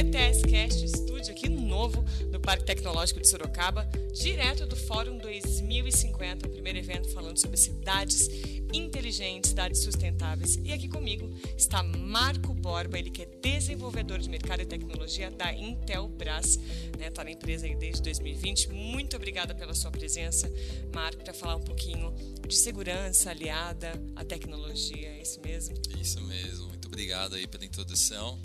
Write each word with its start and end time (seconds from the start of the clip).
CTS 0.00 0.42
Cast, 0.46 0.82
estúdio 0.82 1.30
aqui 1.30 1.46
novo 1.50 2.02
do 2.32 2.40
Parque 2.40 2.64
Tecnológico 2.64 3.20
de 3.20 3.28
Sorocaba, 3.28 3.86
direto 4.14 4.64
do 4.64 4.74
Fórum 4.74 5.18
2050, 5.18 6.46
o 6.46 6.50
primeiro 6.50 6.78
evento 6.78 7.10
falando 7.10 7.36
sobre 7.36 7.58
cidades 7.58 8.30
inteligentes, 8.72 9.50
cidades 9.50 9.82
sustentáveis. 9.82 10.58
E 10.64 10.72
aqui 10.72 10.88
comigo 10.88 11.30
está 11.54 11.82
Marco 11.82 12.54
Borba, 12.54 12.98
ele 12.98 13.10
que 13.10 13.24
é 13.24 13.26
desenvolvedor 13.26 14.20
de 14.20 14.30
mercado 14.30 14.62
e 14.62 14.64
tecnologia 14.64 15.30
da 15.30 15.52
Intelbras, 15.52 16.56
né? 16.98 17.08
Está 17.08 17.22
na 17.22 17.32
empresa 17.32 17.66
aí 17.66 17.74
desde 17.74 18.00
2020. 18.00 18.70
Muito 18.70 19.16
obrigada 19.16 19.54
pela 19.54 19.74
sua 19.74 19.90
presença, 19.90 20.50
Marco, 20.94 21.22
para 21.22 21.34
falar 21.34 21.56
um 21.56 21.62
pouquinho 21.62 22.10
de 22.48 22.56
segurança 22.56 23.28
aliada 23.30 23.92
à 24.16 24.24
tecnologia, 24.24 25.08
é 25.08 25.20
isso 25.20 25.42
mesmo? 25.42 25.76
Isso 26.00 26.22
mesmo. 26.22 26.68
Muito 26.68 26.88
obrigado 26.88 27.34
aí 27.34 27.46
pela 27.46 27.66
introdução. 27.66 28.40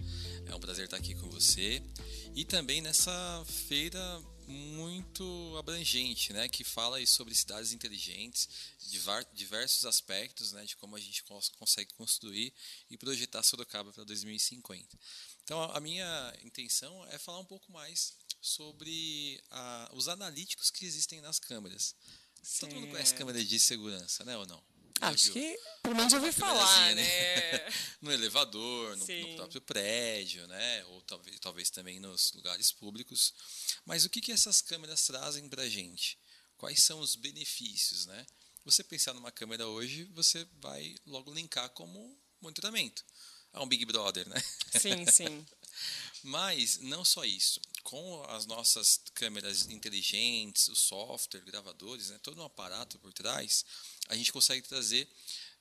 É 0.47 0.55
um 0.55 0.59
prazer 0.59 0.85
estar 0.85 0.97
aqui 0.97 1.15
com 1.15 1.29
você. 1.29 1.81
E 2.35 2.45
também 2.45 2.81
nessa 2.81 3.45
feira 3.67 4.23
muito 4.47 5.55
abrangente, 5.57 6.31
né, 6.31 6.47
que 6.47 6.63
fala 6.63 7.03
sobre 7.05 7.33
cidades 7.33 7.73
inteligentes, 7.73 8.47
diversos 9.33 9.85
aspectos, 9.85 10.51
né, 10.51 10.63
de 10.65 10.75
como 10.75 10.95
a 10.95 10.99
gente 10.99 11.23
consegue 11.57 11.93
construir 11.93 12.53
e 12.89 12.97
projetar 12.97 13.41
Sorocaba 13.41 13.91
para 13.91 14.03
2050. 14.03 14.97
Então, 15.43 15.61
a 15.63 15.79
minha 15.79 16.33
intenção 16.43 17.05
é 17.07 17.17
falar 17.17 17.39
um 17.39 17.45
pouco 17.45 17.71
mais 17.71 18.13
sobre 18.41 19.41
a, 19.49 19.89
os 19.93 20.07
analíticos 20.07 20.69
que 20.69 20.85
existem 20.85 21.21
nas 21.21 21.39
câmeras. 21.39 21.95
Certo. 22.43 22.71
Todo 22.71 22.79
mundo 22.79 22.91
conhece 22.91 23.15
câmeras 23.15 23.47
de 23.47 23.59
segurança, 23.59 24.23
né, 24.23 24.37
ou 24.37 24.45
não? 24.45 24.63
Acho 25.09 25.31
que, 25.31 25.59
pelo 25.81 25.95
menos, 25.95 26.13
ouvi 26.13 26.31
falar, 26.31 26.95
né? 26.95 27.03
né? 27.03 27.73
no 28.01 28.11
elevador, 28.11 28.97
no, 28.97 29.05
no, 29.05 29.35
próprio 29.35 29.61
prédio, 29.61 30.47
né? 30.47 30.85
Ou 30.85 31.01
talvez, 31.01 31.39
talvez 31.39 31.69
também 31.69 31.99
nos 31.99 32.33
lugares 32.33 32.71
públicos. 32.71 33.33
Mas 33.85 34.05
o 34.05 34.09
que, 34.09 34.21
que 34.21 34.31
essas 34.31 34.61
câmeras 34.61 35.05
trazem 35.05 35.47
para 35.47 35.63
a 35.63 35.69
gente? 35.69 36.17
Quais 36.57 36.81
são 36.81 36.99
os 36.99 37.15
benefícios, 37.15 38.05
né? 38.05 38.25
Você 38.63 38.83
pensar 38.83 39.13
numa 39.13 39.31
câmera 39.31 39.67
hoje, 39.67 40.05
você 40.05 40.47
vai 40.59 40.95
logo 41.05 41.33
linkar 41.33 41.69
como 41.69 42.17
monitoramento. 42.41 43.03
É 43.53 43.59
um 43.59 43.67
Big 43.67 43.85
Brother, 43.85 44.27
né? 44.27 44.41
Sim, 44.79 45.05
sim. 45.05 45.45
Mas 46.23 46.79
não 46.79 47.05
só 47.05 47.23
isso. 47.23 47.61
Com 47.85 48.23
as 48.29 48.47
nossas 48.47 48.99
câmeras 49.13 49.69
inteligentes, 49.69 50.67
o 50.69 50.75
software, 50.75 51.41
gravadores, 51.41 52.09
né, 52.09 52.19
todo 52.23 52.41
um 52.41 52.43
aparato 52.43 52.97
por 52.97 53.13
trás, 53.13 53.63
a 54.09 54.15
gente 54.15 54.33
consegue 54.33 54.67
trazer 54.67 55.07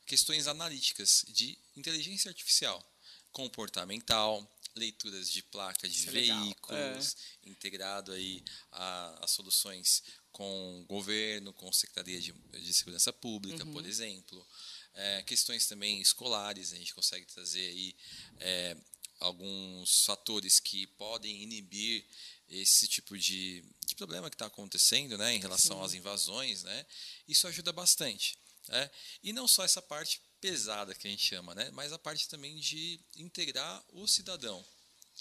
questões 0.07 0.47
analíticas 0.47 1.27
de 1.29 1.59
inteligência 1.77 2.31
artificial, 2.31 2.83
comportamental, 3.31 4.51
leituras 4.75 5.31
de 5.31 5.43
placa 5.43 5.87
de 5.87 5.95
Isso 5.95 6.09
é 6.09 6.13
veículos, 6.13 7.17
é. 7.45 7.51
integrado 7.51 8.11
aí 8.11 8.43
a, 8.73 9.25
a, 9.25 9.27
soluções 9.27 10.03
com 10.33 10.83
governo, 10.89 11.53
com 11.53 11.71
secretaria 11.75 12.23
de, 12.23 12.33
de 12.33 12.73
segurança 12.73 13.13
pública, 13.13 13.65
uhum. 13.67 13.73
por 13.75 13.85
exemplo. 13.85 14.47
É, 14.95 15.23
questões 15.25 15.67
também 15.67 16.01
escolares, 16.01 16.73
a 16.73 16.77
gente 16.77 16.95
consegue 16.95 17.27
trazer 17.27 17.67
aí 17.67 17.95
é, 18.41 18.77
alguns 19.21 20.05
fatores 20.05 20.61
que 20.61 20.87
podem 20.87 21.43
inibir 21.43 22.05
esse 22.49 22.87
tipo 22.87 23.17
de, 23.17 23.65
de 23.87 23.95
problema 23.95 24.29
que 24.29 24.35
está 24.35 24.47
acontecendo 24.47 25.17
né, 25.17 25.35
em 25.35 25.39
relação 25.39 25.79
Sim. 25.79 25.85
às 25.85 25.95
invasões. 25.95 26.63
Né, 26.63 26.87
isso 27.27 27.47
ajuda 27.47 27.73
bastante. 27.73 28.39
Né, 28.69 28.91
e 29.23 29.33
não 29.33 29.47
só 29.47 29.65
essa 29.65 29.83
parte 29.83 30.21
pesada 30.41 30.95
que 30.95 31.07
a 31.07 31.11
gente 31.11 31.27
chama, 31.27 31.55
né, 31.55 31.71
mas 31.73 31.93
a 31.93 31.99
parte 31.99 32.29
também 32.29 32.59
de 32.59 33.01
integrar 33.17 33.83
o 33.93 34.07
cidadão. 34.07 34.65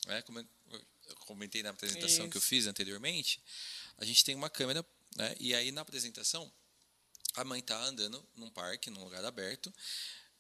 Né, 0.08 0.22
como 0.24 0.40
eu 0.40 1.16
comentei 1.20 1.64
na 1.64 1.70
apresentação 1.70 2.26
isso. 2.26 2.32
que 2.32 2.38
eu 2.38 2.42
fiz 2.42 2.68
anteriormente, 2.68 3.42
a 3.98 4.06
gente 4.06 4.24
tem 4.24 4.36
uma 4.36 4.50
câmera, 4.50 4.86
né, 5.16 5.36
e 5.40 5.54
aí 5.54 5.72
na 5.72 5.82
apresentação 5.82 6.52
a 7.36 7.44
mãe 7.44 7.60
está 7.60 7.82
andando 7.84 8.24
num 8.36 8.50
parque, 8.50 8.90
num 8.90 9.04
lugar 9.04 9.24
aberto, 9.26 9.74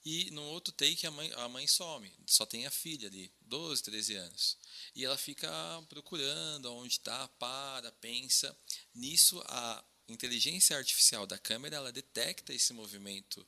e 0.05 0.29
no 0.31 0.43
outro 0.43 0.73
take 0.73 1.07
a 1.07 1.11
mãe, 1.11 1.31
a 1.35 1.47
mãe 1.47 1.65
some, 1.65 2.11
só 2.25 2.45
tem 2.45 2.65
a 2.65 2.71
filha 2.71 3.07
ali, 3.07 3.31
12, 3.41 3.83
13 3.83 4.15
anos. 4.15 4.57
E 4.95 5.05
ela 5.05 5.17
fica 5.17 5.49
procurando 5.87 6.73
onde 6.73 6.93
está, 6.93 7.27
para, 7.39 7.91
pensa. 7.93 8.55
Nisso 8.93 9.41
a 9.47 9.83
inteligência 10.09 10.77
artificial 10.77 11.25
da 11.25 11.37
câmera 11.37 11.77
ela 11.77 11.91
detecta 11.91 12.53
esse 12.53 12.73
movimento 12.73 13.45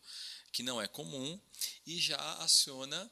que 0.52 0.64
não 0.64 0.82
é 0.82 0.88
comum 0.88 1.40
e 1.86 2.00
já 2.00 2.18
aciona 2.38 3.12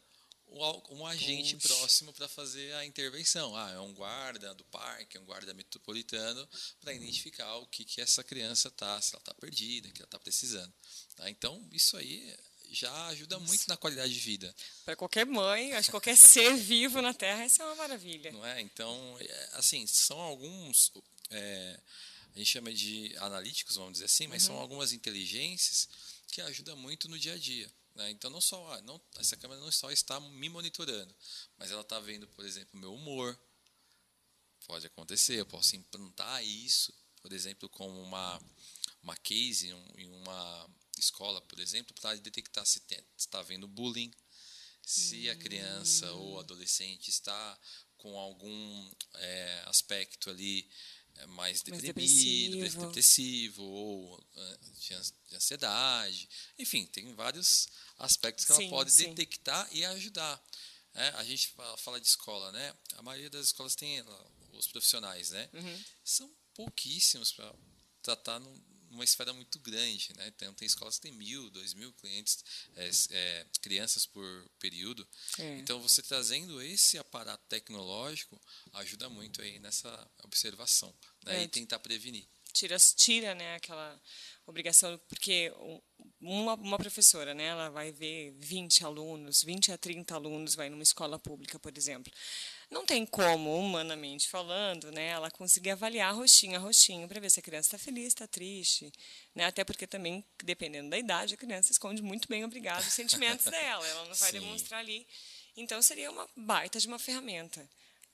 um 0.89 1.05
agente 1.05 1.55
Puxa. 1.55 1.67
próximo 1.67 2.13
para 2.13 2.27
fazer 2.27 2.73
a 2.75 2.85
intervenção. 2.85 3.55
Ah, 3.55 3.71
é 3.71 3.79
um 3.79 3.93
guarda 3.93 4.53
do 4.53 4.63
parque, 4.65 5.17
é 5.17 5.19
um 5.19 5.25
guarda 5.25 5.53
metropolitano, 5.53 6.47
para 6.79 6.93
identificar 6.93 7.55
o 7.57 7.65
que, 7.65 7.83
que 7.83 7.99
essa 7.99 8.23
criança 8.23 8.67
está, 8.67 9.01
se 9.01 9.15
ela 9.15 9.21
está 9.21 9.33
perdida, 9.33 9.89
o 9.89 9.91
que 9.91 10.01
ela 10.01 10.07
está 10.07 10.19
precisando. 10.19 10.71
Tá? 11.15 11.29
Então, 11.29 11.67
isso 11.71 11.97
aí 11.97 12.37
já 12.73 13.07
ajuda 13.07 13.39
muito 13.39 13.67
na 13.67 13.77
qualidade 13.77 14.13
de 14.13 14.19
vida. 14.19 14.53
Para 14.83 14.95
qualquer 14.95 15.25
mãe, 15.25 15.73
acho 15.73 15.87
que 15.87 15.91
qualquer 15.91 16.17
ser 16.17 16.55
vivo 16.55 17.01
na 17.01 17.13
Terra, 17.13 17.45
isso 17.45 17.61
é 17.61 17.65
uma 17.65 17.75
maravilha. 17.75 18.31
Não 18.31 18.45
é? 18.45 18.59
Então, 18.61 19.17
é, 19.19 19.49
assim, 19.53 19.85
são 19.85 20.19
alguns. 20.19 20.91
É, 21.29 21.79
a 22.33 22.37
gente 22.37 22.49
chama 22.49 22.73
de 22.73 23.15
analíticos, 23.19 23.75
vamos 23.75 23.93
dizer 23.93 24.05
assim, 24.05 24.27
mas 24.27 24.43
uhum. 24.43 24.47
são 24.47 24.57
algumas 24.57 24.91
inteligências 24.91 25.87
que 26.27 26.41
ajudam 26.41 26.75
muito 26.75 27.07
no 27.07 27.19
dia 27.19 27.33
a 27.33 27.37
dia. 27.37 27.71
Né? 27.95 28.09
Então, 28.09 28.31
não 28.31 28.41
só 28.41 28.81
não, 28.81 28.99
essa 29.19 29.37
câmera 29.37 29.61
não 29.61 29.71
só 29.71 29.91
está 29.91 30.19
me 30.19 30.49
monitorando, 30.49 31.13
mas 31.57 31.69
ela 31.69 31.81
está 31.81 31.99
vendo, 31.99 32.27
por 32.29 32.43
exemplo, 32.43 32.69
o 32.73 32.77
meu 32.77 32.93
humor. 32.93 33.39
Pode 34.65 34.87
acontecer, 34.87 35.35
eu 35.39 35.45
posso 35.45 35.75
implantar 35.75 36.43
isso, 36.43 36.93
por 37.21 37.33
exemplo, 37.33 37.69
como 37.69 38.01
uma, 38.01 38.41
uma 39.03 39.15
case 39.17 39.75
em 39.97 40.07
uma 40.07 40.69
escola, 40.97 41.41
por 41.41 41.59
exemplo, 41.59 41.93
para 41.99 42.15
detectar 42.15 42.65
se 42.65 42.81
está 43.17 43.39
havendo 43.39 43.67
bullying, 43.67 44.11
se 44.85 45.29
a 45.29 45.35
criança 45.35 46.11
ou 46.13 46.35
hum. 46.35 46.39
adolescente 46.39 47.09
está 47.09 47.59
com 47.97 48.19
algum 48.19 48.91
é, 49.15 49.63
aspecto 49.67 50.29
ali 50.29 50.69
é, 51.15 51.25
mais 51.27 51.61
deprimido, 51.61 52.59
mais 52.59 52.75
depressivo, 52.75 53.63
ou 53.63 54.15
uh, 54.15 54.59
de 54.79 55.35
ansiedade. 55.35 56.27
Enfim, 56.59 56.85
tem 56.87 57.13
vários 57.13 57.69
aspectos 57.97 58.45
que 58.45 58.53
sim, 58.53 58.63
ela 58.63 58.69
pode 58.71 58.91
sim. 58.91 59.13
detectar 59.13 59.67
e 59.71 59.85
ajudar. 59.85 60.43
É, 60.95 61.09
a 61.09 61.23
gente 61.23 61.53
fala 61.77 61.99
de 61.99 62.07
escola, 62.07 62.51
né? 62.51 62.75
A 62.93 63.01
maioria 63.01 63.29
das 63.29 63.47
escolas 63.47 63.75
tem 63.75 64.03
os 64.51 64.67
profissionais, 64.67 65.31
né? 65.31 65.49
Uhum. 65.53 65.83
São 66.03 66.31
pouquíssimos 66.53 67.31
para 67.31 67.53
tratar 68.01 68.39
no, 68.39 68.72
uma 68.93 69.03
esfera 69.03 69.33
muito 69.33 69.59
grande, 69.59 70.13
né? 70.15 70.27
Então 70.27 70.53
tem 70.53 70.65
escolas 70.65 70.95
que 70.95 71.01
têm 71.01 71.11
mil, 71.11 71.49
dois 71.49 71.73
mil 71.73 71.91
clientes, 71.93 72.43
é, 72.75 72.89
é, 73.11 73.45
crianças 73.61 74.05
por 74.05 74.49
período. 74.59 75.07
É. 75.39 75.57
Então 75.57 75.81
você 75.81 76.01
trazendo 76.01 76.61
esse 76.61 76.97
aparato 76.97 77.43
tecnológico 77.49 78.39
ajuda 78.73 79.09
muito 79.09 79.41
aí 79.41 79.59
nessa 79.59 80.11
observação, 80.23 80.93
né? 81.25 81.41
É, 81.41 81.43
e 81.43 81.47
tentar 81.47 81.79
prevenir. 81.79 82.27
Tira, 82.53 82.77
tira, 82.77 83.33
né? 83.33 83.55
Aquela 83.55 83.99
obrigação, 84.45 84.99
porque 85.07 85.51
uma, 86.19 86.53
uma 86.55 86.77
professora, 86.77 87.33
né, 87.33 87.45
ela 87.45 87.69
vai 87.69 87.91
ver 87.91 88.31
20 88.37 88.83
alunos, 88.83 89.43
20 89.43 89.71
a 89.71 89.77
30 89.77 90.15
alunos, 90.15 90.55
vai 90.55 90.69
numa 90.69 90.83
escola 90.83 91.17
pública, 91.19 91.59
por 91.59 91.77
exemplo. 91.77 92.11
Não 92.69 92.85
tem 92.85 93.05
como, 93.05 93.55
humanamente 93.57 94.27
falando, 94.27 94.91
né, 94.91 95.09
ela 95.09 95.29
conseguir 95.29 95.71
avaliar 95.71 96.15
rostinho 96.15 96.55
a 96.55 96.59
rostinho 96.59 97.07
para 97.07 97.19
ver 97.19 97.29
se 97.29 97.39
a 97.39 97.43
criança 97.43 97.67
está 97.67 97.77
feliz, 97.77 98.07
está 98.07 98.27
triste. 98.27 98.91
Né? 99.35 99.45
Até 99.45 99.63
porque 99.63 99.85
também, 99.85 100.23
dependendo 100.43 100.89
da 100.89 100.97
idade, 100.97 101.33
a 101.33 101.37
criança 101.37 101.71
esconde 101.71 102.01
muito 102.01 102.27
bem, 102.27 102.43
obrigado, 102.43 102.81
os 102.85 102.93
sentimentos 102.93 103.45
dela. 103.51 103.85
Ela 103.87 104.05
não 104.05 104.15
vai 104.15 104.31
Sim. 104.31 104.39
demonstrar 104.39 104.79
ali. 104.79 105.07
Então, 105.55 105.81
seria 105.81 106.09
uma 106.09 106.27
baita 106.35 106.79
de 106.79 106.87
uma 106.87 106.97
ferramenta. 106.97 107.69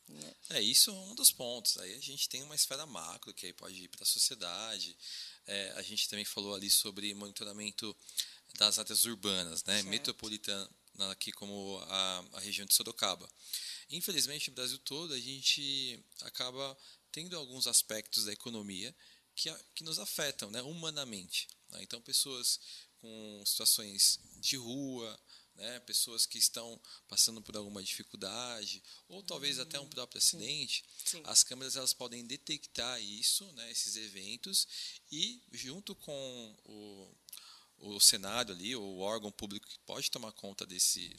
Né? 0.09 0.33
É, 0.49 0.61
isso 0.61 0.89
é 0.89 0.93
um 0.93 1.15
dos 1.15 1.31
pontos. 1.31 1.77
Aí 1.77 1.93
a 1.95 1.99
gente 1.99 2.27
tem 2.27 2.43
uma 2.43 2.55
esfera 2.55 2.85
macro, 2.85 3.33
que 3.33 3.45
aí 3.45 3.53
pode 3.53 3.83
ir 3.83 3.87
para 3.87 4.03
a 4.03 4.05
sociedade, 4.05 4.97
é, 5.49 5.73
a 5.77 5.81
gente 5.81 6.07
também 6.07 6.23
falou 6.23 6.53
ali 6.53 6.69
sobre 6.69 7.11
monitoramento 7.15 7.95
das 8.57 8.77
áreas 8.77 9.05
urbanas, 9.05 9.63
né? 9.63 9.81
metropolitana, 9.83 10.69
aqui 11.11 11.31
como 11.31 11.79
a, 11.87 12.25
a 12.33 12.39
região 12.39 12.67
de 12.67 12.73
Sorocaba. 12.73 13.27
Infelizmente, 13.89 14.49
no 14.49 14.55
Brasil 14.55 14.77
todo, 14.79 15.13
a 15.13 15.19
gente 15.19 15.99
acaba 16.21 16.77
tendo 17.11 17.35
alguns 17.35 17.65
aspectos 17.65 18.25
da 18.25 18.33
economia 18.33 18.95
que, 19.35 19.51
que 19.73 19.83
nos 19.83 19.97
afetam 19.97 20.51
né, 20.51 20.61
humanamente. 20.61 21.47
Né? 21.69 21.79
Então, 21.81 21.99
pessoas 21.99 22.59
com 22.99 23.43
situações 23.43 24.19
de 24.37 24.55
rua, 24.55 25.19
né, 25.59 25.79
pessoas 25.81 26.25
que 26.25 26.37
estão 26.37 26.79
passando 27.07 27.41
por 27.41 27.55
alguma 27.55 27.83
dificuldade 27.83 28.81
ou 29.07 29.21
talvez 29.21 29.57
uhum. 29.57 29.63
até 29.63 29.79
um 29.79 29.87
próprio 29.87 30.17
acidente, 30.17 30.83
Sim. 31.05 31.17
Sim. 31.17 31.23
as 31.25 31.43
câmeras 31.43 31.75
elas 31.75 31.93
podem 31.93 32.25
detectar 32.25 33.01
isso, 33.01 33.45
né, 33.53 33.69
esses 33.69 33.95
eventos 33.95 34.67
e 35.11 35.41
junto 35.51 35.93
com 35.95 36.57
o, 36.63 37.15
o 37.77 37.99
Senado 37.99 38.53
ali, 38.53 38.75
o 38.75 38.97
órgão 38.99 39.31
público 39.31 39.67
que 39.67 39.79
pode 39.79 40.09
tomar 40.09 40.31
conta 40.31 40.65
desse, 40.65 41.15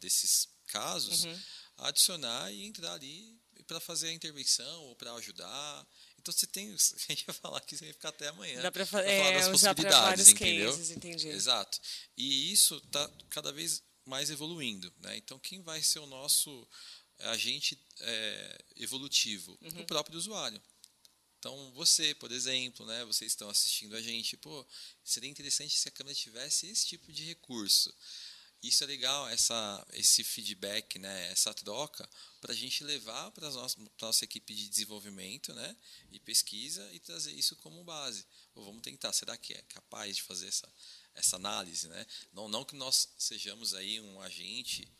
desses 0.00 0.48
casos, 0.66 1.24
uhum. 1.24 1.40
adicionar 1.78 2.50
e 2.52 2.64
entrar 2.64 2.94
ali 2.94 3.38
para 3.66 3.80
fazer 3.80 4.08
a 4.08 4.12
intervenção 4.12 4.84
ou 4.84 4.96
para 4.96 5.12
ajudar. 5.14 5.86
Então 6.18 6.32
você 6.32 6.46
tem, 6.46 6.68
a 6.68 7.12
gente 7.12 7.24
vai 7.26 7.34
falar 7.34 7.60
que 7.60 7.76
você 7.76 7.84
vai 7.84 7.92
ficar 7.92 8.08
até 8.10 8.28
amanhã. 8.28 8.60
Dá 8.60 8.72
para 8.72 8.84
falar 8.86 9.04
é, 9.04 9.38
das 9.38 9.48
possibilidades, 9.48 10.28
entendeu? 10.28 10.70
Cases, 10.70 10.90
entendi. 10.90 11.28
Exato. 11.28 11.80
E 12.16 12.52
isso 12.52 12.76
está 12.78 13.08
cada 13.30 13.52
vez 13.52 13.82
mais 14.04 14.30
evoluindo, 14.30 14.92
né? 15.00 15.16
Então 15.16 15.38
quem 15.38 15.62
vai 15.62 15.82
ser 15.82 15.98
o 16.00 16.06
nosso 16.06 16.66
agente 17.20 17.78
é, 18.00 18.64
evolutivo? 18.76 19.58
Uhum. 19.60 19.80
O 19.80 19.86
próprio 19.86 20.18
usuário. 20.18 20.60
Então, 21.38 21.72
você, 21.72 22.14
por 22.16 22.32
exemplo, 22.32 22.84
né, 22.84 23.04
vocês 23.04 23.30
estão 23.30 23.48
assistindo 23.48 23.94
a 23.94 24.02
gente, 24.02 24.36
pô, 24.36 24.66
seria 25.04 25.30
interessante 25.30 25.78
se 25.78 25.88
a 25.88 25.92
câmera 25.92 26.14
tivesse 26.14 26.66
esse 26.66 26.84
tipo 26.84 27.12
de 27.12 27.24
recurso. 27.24 27.94
Isso 28.62 28.82
é 28.82 28.86
legal, 28.88 29.28
essa, 29.28 29.86
esse 29.92 30.24
feedback, 30.24 30.98
né, 30.98 31.30
essa 31.30 31.54
troca, 31.54 32.08
para 32.40 32.52
a 32.52 32.56
gente 32.56 32.82
levar 32.82 33.30
para 33.30 33.46
a 33.46 33.50
nossa, 33.50 33.76
nossa 34.00 34.24
equipe 34.24 34.52
de 34.52 34.68
desenvolvimento 34.68 35.54
né, 35.54 35.76
e 36.10 36.18
pesquisa 36.18 36.88
e 36.92 36.98
trazer 36.98 37.32
isso 37.32 37.54
como 37.56 37.84
base. 37.84 38.26
Pô, 38.52 38.64
vamos 38.64 38.82
tentar, 38.82 39.12
será 39.12 39.36
que 39.36 39.54
é 39.54 39.62
capaz 39.68 40.16
de 40.16 40.22
fazer 40.22 40.48
essa, 40.48 40.68
essa 41.14 41.36
análise? 41.36 41.86
Né? 41.86 42.06
Não, 42.32 42.48
não 42.48 42.64
que 42.64 42.74
nós 42.74 43.08
sejamos 43.16 43.74
aí 43.74 44.00
um 44.00 44.20
agente 44.20 44.90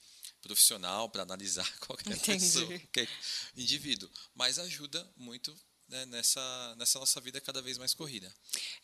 profissional 0.40 1.10
para 1.10 1.22
analisar 1.22 1.68
qualquer 1.80 2.16
Entendi. 2.16 2.44
pessoa, 2.44 2.78
qualquer 2.78 3.08
indivíduo, 3.56 4.08
mas 4.36 4.60
ajuda 4.60 5.04
muito 5.16 5.56
né, 5.88 6.06
nessa, 6.06 6.74
nessa 6.76 6.98
nossa 6.98 7.20
vida 7.20 7.40
cada 7.40 7.62
vez 7.62 7.78
mais 7.78 7.94
corrida. 7.94 8.32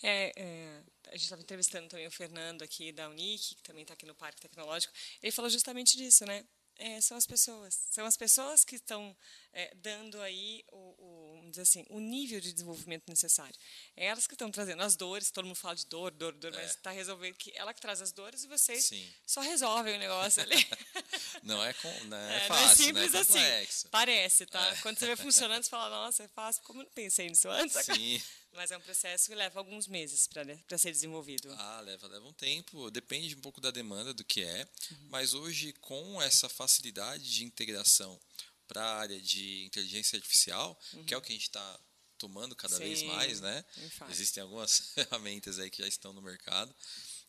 É, 0.02 0.32
é 0.36 0.82
a 1.08 1.12
gente 1.12 1.24
estava 1.24 1.42
entrevistando 1.42 1.88
também 1.88 2.06
o 2.06 2.10
Fernando 2.10 2.62
aqui 2.62 2.90
da 2.90 3.08
Unic, 3.08 3.54
que 3.54 3.62
também 3.62 3.82
está 3.82 3.94
aqui 3.94 4.06
no 4.06 4.14
Parque 4.14 4.40
Tecnológico. 4.40 4.92
Ele 5.22 5.30
falou 5.30 5.48
justamente 5.48 5.96
disso, 5.96 6.24
né? 6.26 6.44
É, 6.76 7.00
são 7.00 7.16
as 7.16 7.26
pessoas. 7.26 7.86
São 7.90 8.04
as 8.04 8.16
pessoas 8.16 8.64
que 8.64 8.76
estão 8.76 9.16
é, 9.52 9.72
dando 9.76 10.20
aí 10.20 10.64
o, 10.72 10.76
o, 10.76 11.33
vamos 11.44 11.52
dizer 11.52 11.62
assim, 11.62 11.84
o 11.90 12.00
nível 12.00 12.40
de 12.40 12.52
desenvolvimento 12.52 13.04
necessário. 13.08 13.54
É 13.96 14.06
elas 14.06 14.26
que 14.26 14.34
estão 14.34 14.50
trazendo 14.50 14.82
as 14.82 14.96
dores, 14.96 15.30
todo 15.30 15.44
mundo 15.44 15.56
fala 15.56 15.76
de 15.76 15.86
dor, 15.86 16.10
dor, 16.10 16.32
dor, 16.32 16.52
é. 16.54 16.56
mas 16.56 16.70
está 16.70 16.90
resolvendo 16.90 17.34
que 17.34 17.52
ela 17.54 17.72
que 17.74 17.80
traz 17.80 18.00
as 18.00 18.12
dores 18.12 18.44
e 18.44 18.48
vocês 18.48 18.84
Sim. 18.84 19.06
só 19.26 19.40
resolvem 19.40 19.94
o 19.94 19.98
negócio 19.98 20.42
ali. 20.42 20.56
Não 21.42 21.62
é, 21.62 21.74
com, 21.74 22.04
não 22.04 22.16
é, 22.16 22.36
é 22.36 22.40
fácil, 22.46 22.64
não 22.64 22.70
é 22.70 22.74
simples 22.74 23.12
não 23.12 23.18
é 23.18 23.60
assim. 23.62 23.88
Parece, 23.90 24.46
tá? 24.46 24.66
É. 24.66 24.76
Quando 24.76 24.98
você 24.98 25.06
vê 25.06 25.14
funcionando, 25.16 25.62
você 25.62 25.68
fala, 25.68 25.90
nossa, 25.90 26.22
é 26.22 26.28
fácil, 26.28 26.62
como 26.62 26.80
eu 26.80 26.84
não 26.84 26.92
pensei 26.92 27.28
nisso 27.28 27.50
antes? 27.50 27.84
Sim. 27.84 28.22
Mas 28.54 28.70
é 28.70 28.78
um 28.78 28.80
processo 28.80 29.28
que 29.28 29.34
leva 29.34 29.58
alguns 29.58 29.86
meses 29.86 30.26
para 30.26 30.78
ser 30.78 30.92
desenvolvido. 30.92 31.52
Ah, 31.58 31.80
leva, 31.80 32.06
leva 32.06 32.24
um 32.24 32.32
tempo. 32.32 32.90
Depende 32.90 33.34
um 33.34 33.40
pouco 33.40 33.60
da 33.60 33.70
demanda 33.70 34.14
do 34.14 34.24
que 34.24 34.42
é. 34.42 34.66
Uhum. 34.90 35.08
Mas 35.10 35.34
hoje, 35.34 35.72
com 35.80 36.22
essa 36.22 36.48
facilidade 36.48 37.30
de 37.30 37.44
integração 37.44 38.18
para 38.66 38.82
a 38.82 38.98
área 38.98 39.20
de 39.20 39.64
inteligência 39.64 40.16
artificial, 40.16 40.78
uhum. 40.92 41.04
que 41.04 41.14
é 41.14 41.16
o 41.16 41.22
que 41.22 41.32
a 41.32 41.34
gente 41.34 41.48
está 41.48 41.80
tomando 42.18 42.56
cada 42.56 42.76
Sim, 42.76 42.84
vez 42.84 43.02
mais, 43.02 43.40
né? 43.40 43.64
Existem 44.08 44.42
algumas 44.42 44.78
ferramentas 44.94 45.58
aí 45.58 45.70
que 45.70 45.82
já 45.82 45.88
estão 45.88 46.12
no 46.12 46.22
mercado. 46.22 46.74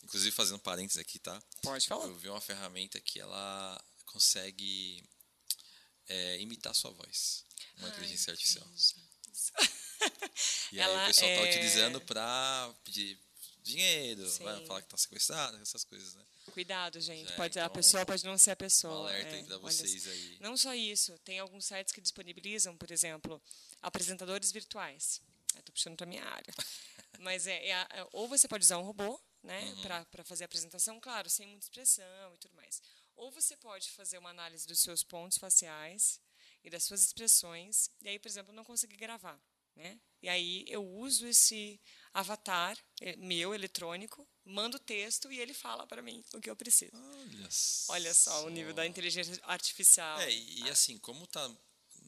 Inclusive, 0.03 0.31
fazendo 0.31 0.59
parênteses 0.59 0.99
aqui, 0.99 1.17
tá? 1.19 1.41
Pode 1.61 1.87
falar. 1.87 2.05
Eu 2.05 2.15
vi 2.15 2.29
uma 2.29 2.41
ferramenta 2.41 2.99
que 3.01 3.19
ela 3.19 3.83
consegue 4.05 5.03
é, 6.07 6.39
imitar 6.39 6.73
sua 6.75 6.91
voz. 6.91 7.43
Uma 7.77 7.87
Ai, 7.87 7.93
inteligência 7.93 8.31
artificial. 8.31 8.67
E 10.71 10.79
ela 10.79 10.97
aí 10.99 11.03
o 11.03 11.07
pessoal 11.07 11.31
está 11.31 11.45
é... 11.45 11.49
utilizando 11.49 12.01
para 12.01 12.75
pedir 12.83 13.19
dinheiro, 13.63 14.29
vai 14.39 14.65
falar 14.65 14.81
que 14.81 14.87
está 14.87 14.97
sequestrado, 14.97 15.57
essas 15.57 15.83
coisas, 15.83 16.13
né? 16.13 16.23
Cuidado, 16.51 16.99
gente. 17.01 17.31
É, 17.31 17.35
pode, 17.35 17.57
então, 17.57 17.65
a 17.65 17.69
pessoa 17.69 18.05
pode 18.05 18.23
não 18.23 18.37
ser 18.37 18.51
a 18.51 18.55
pessoa. 18.55 18.93
Um 18.93 19.07
alerta 19.07 19.35
é, 19.35 19.43
para 19.43 19.57
vocês 19.57 20.07
aí. 20.07 20.37
Não 20.39 20.55
só 20.55 20.73
isso, 20.73 21.17
tem 21.19 21.39
alguns 21.39 21.65
sites 21.65 21.93
que 21.93 22.01
disponibilizam, 22.01 22.77
por 22.77 22.91
exemplo, 22.91 23.41
apresentadores 23.81 24.51
virtuais. 24.51 25.21
Estou 25.47 25.73
puxando 25.73 25.95
para 25.95 26.05
minha 26.05 26.23
área. 26.23 26.53
Mas 27.19 27.47
é, 27.47 27.65
é, 27.67 27.71
é, 27.71 28.07
ou 28.11 28.27
você 28.27 28.47
pode 28.47 28.63
usar 28.63 28.77
um 28.77 28.83
robô, 28.83 29.19
né, 29.41 29.63
uhum. 29.63 29.81
para 30.11 30.23
fazer 30.23 30.43
a 30.43 30.45
apresentação, 30.45 30.99
claro, 30.99 31.29
sem 31.29 31.47
muita 31.47 31.65
expressão 31.65 32.33
e 32.33 32.37
tudo 32.37 32.55
mais. 32.55 32.81
Ou 33.15 33.31
você 33.31 33.55
pode 33.55 33.89
fazer 33.91 34.17
uma 34.17 34.29
análise 34.29 34.67
dos 34.67 34.79
seus 34.79 35.03
pontos 35.03 35.37
faciais 35.37 36.19
e 36.63 36.69
das 36.69 36.83
suas 36.83 37.03
expressões, 37.03 37.89
e 38.01 38.09
aí, 38.09 38.19
por 38.19 38.27
exemplo, 38.27 38.53
não 38.53 38.63
conseguir 38.63 38.97
gravar. 38.97 39.39
Né? 39.75 39.99
E 40.21 40.29
aí 40.29 40.65
eu 40.67 40.83
uso 40.83 41.27
esse 41.27 41.79
avatar 42.13 42.77
é, 43.01 43.15
meu 43.17 43.53
eletrônico, 43.53 44.27
mando 44.43 44.77
o 44.77 44.79
texto 44.79 45.31
e 45.31 45.39
ele 45.39 45.53
fala 45.53 45.85
para 45.85 46.01
mim 46.01 46.23
o 46.33 46.39
que 46.39 46.49
eu 46.49 46.55
preciso. 46.55 46.95
Olha, 46.95 47.49
Olha 47.89 48.13
só, 48.13 48.45
o 48.45 48.49
nível 48.49 48.73
da 48.73 48.85
inteligência 48.85 49.37
artificial. 49.43 50.19
É, 50.21 50.31
e, 50.31 50.61
e 50.61 50.69
assim, 50.69 50.97
como 50.97 51.27
tá 51.27 51.51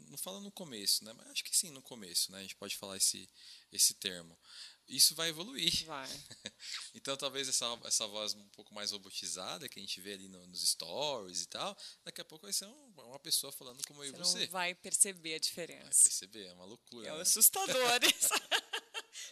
não 0.10 0.18
fala 0.18 0.40
no 0.40 0.52
começo, 0.52 1.04
né? 1.04 1.14
Mas 1.14 1.28
acho 1.28 1.44
que 1.44 1.56
sim, 1.56 1.70
no 1.70 1.82
começo, 1.82 2.32
né? 2.32 2.40
A 2.40 2.42
gente 2.42 2.56
pode 2.56 2.76
falar 2.76 2.98
esse 2.98 3.30
esse 3.72 3.94
termo 3.96 4.40
isso 4.88 5.16
vai 5.16 5.30
evoluir. 5.30 5.86
Vai. 5.86 6.10
então, 6.96 7.16
talvez 7.18 7.48
essa, 7.48 7.66
essa 7.84 8.08
voz 8.08 8.34
um 8.34 8.48
pouco 8.50 8.74
mais 8.74 8.92
robotizada 8.92 9.68
que 9.68 9.80
a 9.80 9.82
gente 9.82 10.00
vê 10.02 10.14
ali 10.14 10.28
no, 10.28 10.46
nos 10.48 10.68
stories 10.70 11.42
e 11.42 11.48
tal, 11.48 11.78
daqui 12.04 12.22
a 12.22 12.26
pouco 12.26 12.46
vai 12.46 12.54
ser 12.54 12.66
um, 12.66 12.94
uma 12.98 13.20
pessoa 13.20 13.52
falando 13.52 13.86
como 13.88 14.04
eu 14.04 14.10
e 14.10 14.18
você. 14.18 14.40
Não 14.40 14.48
vai 14.48 14.74
perceber 14.74 15.36
a 15.36 15.40
diferença. 15.40 15.84
Vai 15.84 16.04
perceber, 16.04 16.46
é 16.46 16.54
uma 16.54 16.66
loucura. 16.66 17.08
É 17.08 17.14
né? 17.14 17.22
assustador 17.22 18.00
isso. 18.04 18.30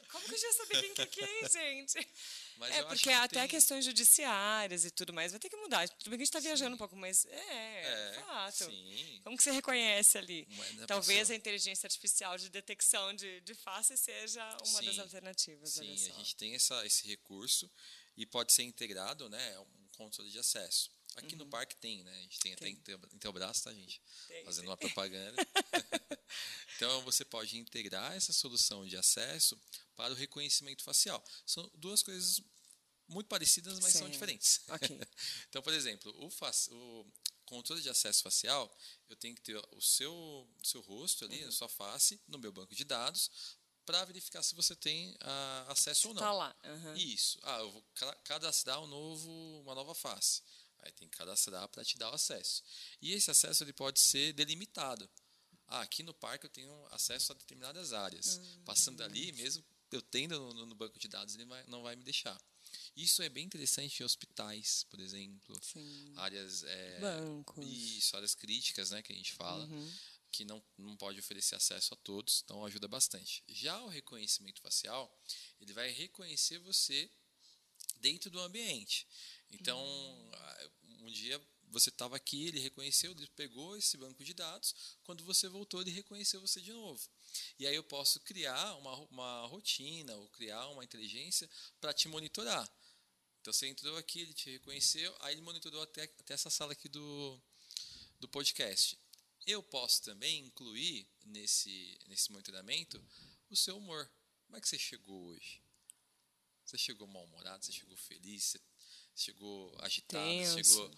como 0.09 0.25
que 0.25 0.33
eu 0.33 0.39
já 0.39 0.53
sabia 0.53 0.81
quem 0.81 1.07
que 1.07 1.21
é, 1.21 1.49
gente? 1.49 2.07
Mas 2.57 2.75
é, 2.75 2.83
porque 2.83 3.09
até 3.09 3.41
tem... 3.41 3.49
questões 3.49 3.83
judiciárias 3.83 4.85
e 4.85 4.91
tudo 4.91 5.11
mais 5.11 5.31
vai 5.31 5.39
ter 5.39 5.49
que 5.49 5.57
mudar. 5.57 5.87
Tudo 5.89 6.09
bem 6.09 6.17
que 6.17 6.23
a 6.23 6.25
gente 6.25 6.35
está 6.35 6.39
viajando 6.39 6.75
um 6.75 6.77
pouco, 6.77 6.95
mas 6.95 7.25
é, 7.25 7.35
é, 7.35 8.09
é 8.15 8.23
fato. 8.25 8.65
Sim. 8.65 9.19
Como 9.25 9.35
que 9.35 9.43
você 9.43 9.51
reconhece 9.51 10.17
ali? 10.17 10.47
Talvez 10.87 11.19
pessoa... 11.19 11.35
a 11.35 11.37
inteligência 11.37 11.85
artificial 11.85 12.37
de 12.37 12.49
detecção 12.49 13.13
de, 13.13 13.41
de 13.41 13.53
face 13.53 13.97
seja 13.97 14.41
uma 14.67 14.79
sim, 14.79 14.85
das 14.85 14.99
alternativas. 14.99 15.73
Sim, 15.73 15.91
a 15.91 16.17
gente 16.17 16.35
tem 16.37 16.55
essa, 16.55 16.85
esse 16.85 17.05
recurso 17.05 17.69
e 18.15 18.25
pode 18.25 18.53
ser 18.53 18.63
integrado, 18.63 19.29
né, 19.29 19.59
um 19.59 19.87
controle 19.97 20.31
de 20.31 20.39
acesso. 20.39 20.94
Aqui 21.15 21.33
uhum. 21.33 21.39
no 21.39 21.47
parque 21.47 21.75
tem, 21.77 22.03
né? 22.03 22.11
A 22.11 22.21
gente 22.21 22.39
tem, 22.39 22.55
tem. 22.55 22.73
até 22.73 23.15
Intelbras, 23.15 23.61
tá, 23.61 23.73
gente? 23.73 24.01
Tem, 24.27 24.43
Fazendo 24.43 24.63
tem. 24.63 24.69
uma 24.69 24.77
propaganda. 24.77 25.47
então, 26.75 27.01
você 27.03 27.23
pode 27.23 27.57
integrar 27.57 28.13
essa 28.13 28.33
solução 28.33 28.85
de 28.85 28.97
acesso 28.97 29.57
para 29.95 30.13
o 30.13 30.15
reconhecimento 30.15 30.83
facial. 30.83 31.23
São 31.45 31.69
duas 31.75 32.03
coisas 32.03 32.41
muito 33.07 33.27
parecidas, 33.27 33.79
mas 33.79 33.93
Sim. 33.93 33.99
são 33.99 34.09
diferentes. 34.09 34.61
Okay. 34.67 34.99
então, 35.49 35.61
por 35.61 35.73
exemplo, 35.73 36.11
o, 36.17 36.27
o, 36.27 37.05
controle 37.45 37.81
de 37.81 37.89
acesso 37.89 38.23
facial, 38.23 38.75
eu 39.07 39.15
tenho 39.15 39.35
que 39.35 39.41
ter 39.41 39.55
o 39.71 39.81
seu, 39.81 40.13
o 40.13 40.65
seu 40.65 40.81
rosto 40.81 41.25
ali, 41.25 41.43
uhum. 41.43 41.49
a 41.49 41.51
sua 41.51 41.69
face, 41.69 42.19
no 42.27 42.39
meu 42.39 42.51
banco 42.51 42.73
de 42.75 42.83
dados, 42.83 43.29
para 43.85 44.03
verificar 44.03 44.41
se 44.41 44.55
você 44.55 44.75
tem 44.75 45.11
uh, 45.11 45.69
acesso 45.71 46.09
ou 46.09 46.13
não. 46.15 46.21
Está 46.21 46.33
lá. 46.33 46.55
Uhum. 46.65 46.95
Isso. 46.95 47.39
Ah, 47.43 47.59
eu 47.59 47.71
vou 47.71 47.85
cadastrar 48.23 48.81
um 48.81 48.87
novo, 48.87 49.61
uma 49.61 49.75
nova 49.75 49.93
face. 49.93 50.41
Aí 50.85 50.91
tem 50.91 51.09
que 51.09 51.17
cadastrar 51.17 51.67
para 51.69 51.83
te 51.83 51.97
dar 51.97 52.11
o 52.11 52.13
acesso. 52.13 52.63
E 53.01 53.11
esse 53.11 53.31
acesso 53.31 53.63
ele 53.63 53.73
pode 53.73 53.99
ser 53.99 54.33
delimitado. 54.33 55.09
Ah, 55.67 55.81
aqui 55.81 56.03
no 56.03 56.13
parque 56.13 56.45
eu 56.45 56.49
tenho 56.49 56.87
acesso 56.91 57.31
a 57.31 57.35
determinadas 57.35 57.91
áreas. 57.91 58.37
Uhum. 58.37 58.63
Passando 58.65 59.01
ali, 59.01 59.31
mesmo 59.31 59.65
eu 59.91 60.01
tendo 60.01 60.39
no, 60.39 60.65
no, 60.65 60.75
banco 60.75 60.99
de 60.99 61.07
dados, 61.07 61.33
ele 61.33 61.45
vai, 61.45 61.63
não 61.67 61.81
vai 61.81 61.95
me 61.95 62.03
deixar. 62.03 62.39
Isso 62.95 63.23
é 63.23 63.29
bem 63.29 63.45
interessante 63.45 63.99
em 63.99 64.05
hospitais, 64.05 64.85
por 64.89 64.99
exemplo. 64.99 65.55
Sim. 65.63 66.13
Áreas. 66.17 66.63
É, 66.63 66.99
Bancos. 66.99 67.65
Isso, 67.65 68.15
áreas 68.15 68.35
críticas, 68.35 68.91
né, 68.91 69.01
que 69.01 69.11
a 69.11 69.15
gente 69.15 69.33
fala. 69.33 69.65
Uhum. 69.65 69.93
Que 70.31 70.45
não, 70.45 70.63
não 70.77 70.97
pode 70.97 71.17
oferecer 71.17 71.55
acesso 71.55 71.93
a 71.93 71.97
todos, 71.97 72.41
então 72.43 72.63
ajuda 72.65 72.87
bastante. 72.87 73.43
Já 73.47 73.81
o 73.81 73.87
reconhecimento 73.87 74.61
facial, 74.61 75.11
ele 75.61 75.73
vai 75.73 75.89
reconhecer 75.91 76.59
você 76.59 77.09
dentro 78.01 78.29
do 78.29 78.39
ambiente. 78.39 79.07
Então, 79.51 79.79
um 81.01 81.11
dia 81.11 81.41
você 81.75 81.89
estava 81.89 82.15
aqui, 82.15 82.47
ele 82.47 82.59
reconheceu, 82.59 83.11
ele 83.11 83.27
pegou 83.35 83.75
esse 83.75 83.97
banco 83.97 84.23
de 84.23 84.33
dados. 84.33 84.97
Quando 85.03 85.23
você 85.23 85.49
voltou, 85.49 85.81
ele 85.81 85.91
reconheceu 85.91 86.39
você 86.39 86.61
de 86.61 86.71
novo. 86.71 87.01
E 87.59 87.67
aí 87.67 87.75
eu 87.75 87.83
posso 87.83 88.19
criar 88.21 88.75
uma, 88.75 88.95
uma 89.09 89.45
rotina 89.47 90.15
ou 90.15 90.29
criar 90.29 90.67
uma 90.69 90.83
inteligência 90.83 91.49
para 91.81 91.93
te 91.93 92.07
monitorar. 92.07 92.69
Então 93.41 93.53
você 93.53 93.67
entrou 93.67 93.97
aqui, 93.97 94.21
ele 94.21 94.33
te 94.33 94.49
reconheceu, 94.51 95.15
aí 95.19 95.33
ele 95.35 95.41
monitorou 95.41 95.81
até, 95.81 96.03
até 96.03 96.33
essa 96.33 96.49
sala 96.49 96.71
aqui 96.71 96.87
do, 96.87 97.39
do 98.19 98.27
podcast. 98.27 98.97
Eu 99.45 99.61
posso 99.61 100.01
também 100.01 100.45
incluir 100.45 101.05
nesse, 101.25 101.99
nesse 102.07 102.31
monitoramento 102.31 103.03
o 103.49 103.55
seu 103.55 103.77
humor. 103.77 104.09
Como 104.45 104.57
é 104.57 104.61
que 104.61 104.67
você 104.67 104.79
chegou 104.79 105.25
hoje? 105.25 105.61
Você 106.65 106.77
chegou 106.77 107.07
mal-humorado, 107.07 107.63
você 107.63 107.71
chegou 107.71 107.95
feliz, 107.95 108.43
você 108.45 108.59
chegou 109.15 109.75
agitado, 109.79 110.23
Tenso. 110.23 110.63
chegou. 110.63 110.91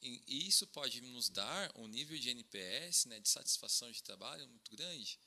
E 0.00 0.46
isso 0.46 0.66
pode 0.68 1.00
nos 1.00 1.28
dar 1.28 1.72
um 1.74 1.88
nível 1.88 2.16
de 2.16 2.30
NPS, 2.30 3.06
né, 3.06 3.18
de 3.18 3.28
satisfação 3.28 3.90
de 3.90 4.02
trabalho 4.02 4.46
muito 4.46 4.70
grande. 4.70 5.18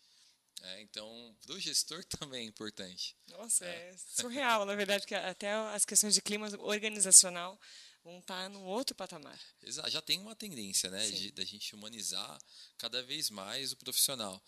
É, 0.61 0.81
então, 0.81 1.35
para 1.41 1.55
o 1.55 1.59
gestor 1.59 2.03
também 2.19 2.45
é 2.45 2.47
importante. 2.47 3.15
Nossa, 3.27 3.65
é. 3.65 3.89
é 3.89 3.97
surreal, 3.97 4.65
na 4.65 4.75
verdade, 4.75 5.05
que 5.05 5.15
até 5.15 5.51
as 5.51 5.85
questões 5.85 6.13
de 6.13 6.21
clima 6.21 6.47
organizacional 6.59 7.59
vão 8.03 8.19
estar 8.19 8.49
num 8.49 8.63
outro 8.63 8.95
patamar. 8.95 9.39
Exato, 9.61 9.89
já 9.89 10.01
tem 10.01 10.19
uma 10.19 10.35
tendência, 10.35 10.89
né, 10.89 11.09
da 11.33 11.43
gente 11.43 11.75
humanizar 11.75 12.39
cada 12.77 13.03
vez 13.03 13.29
mais 13.29 13.71
o 13.71 13.77
profissional. 13.77 14.41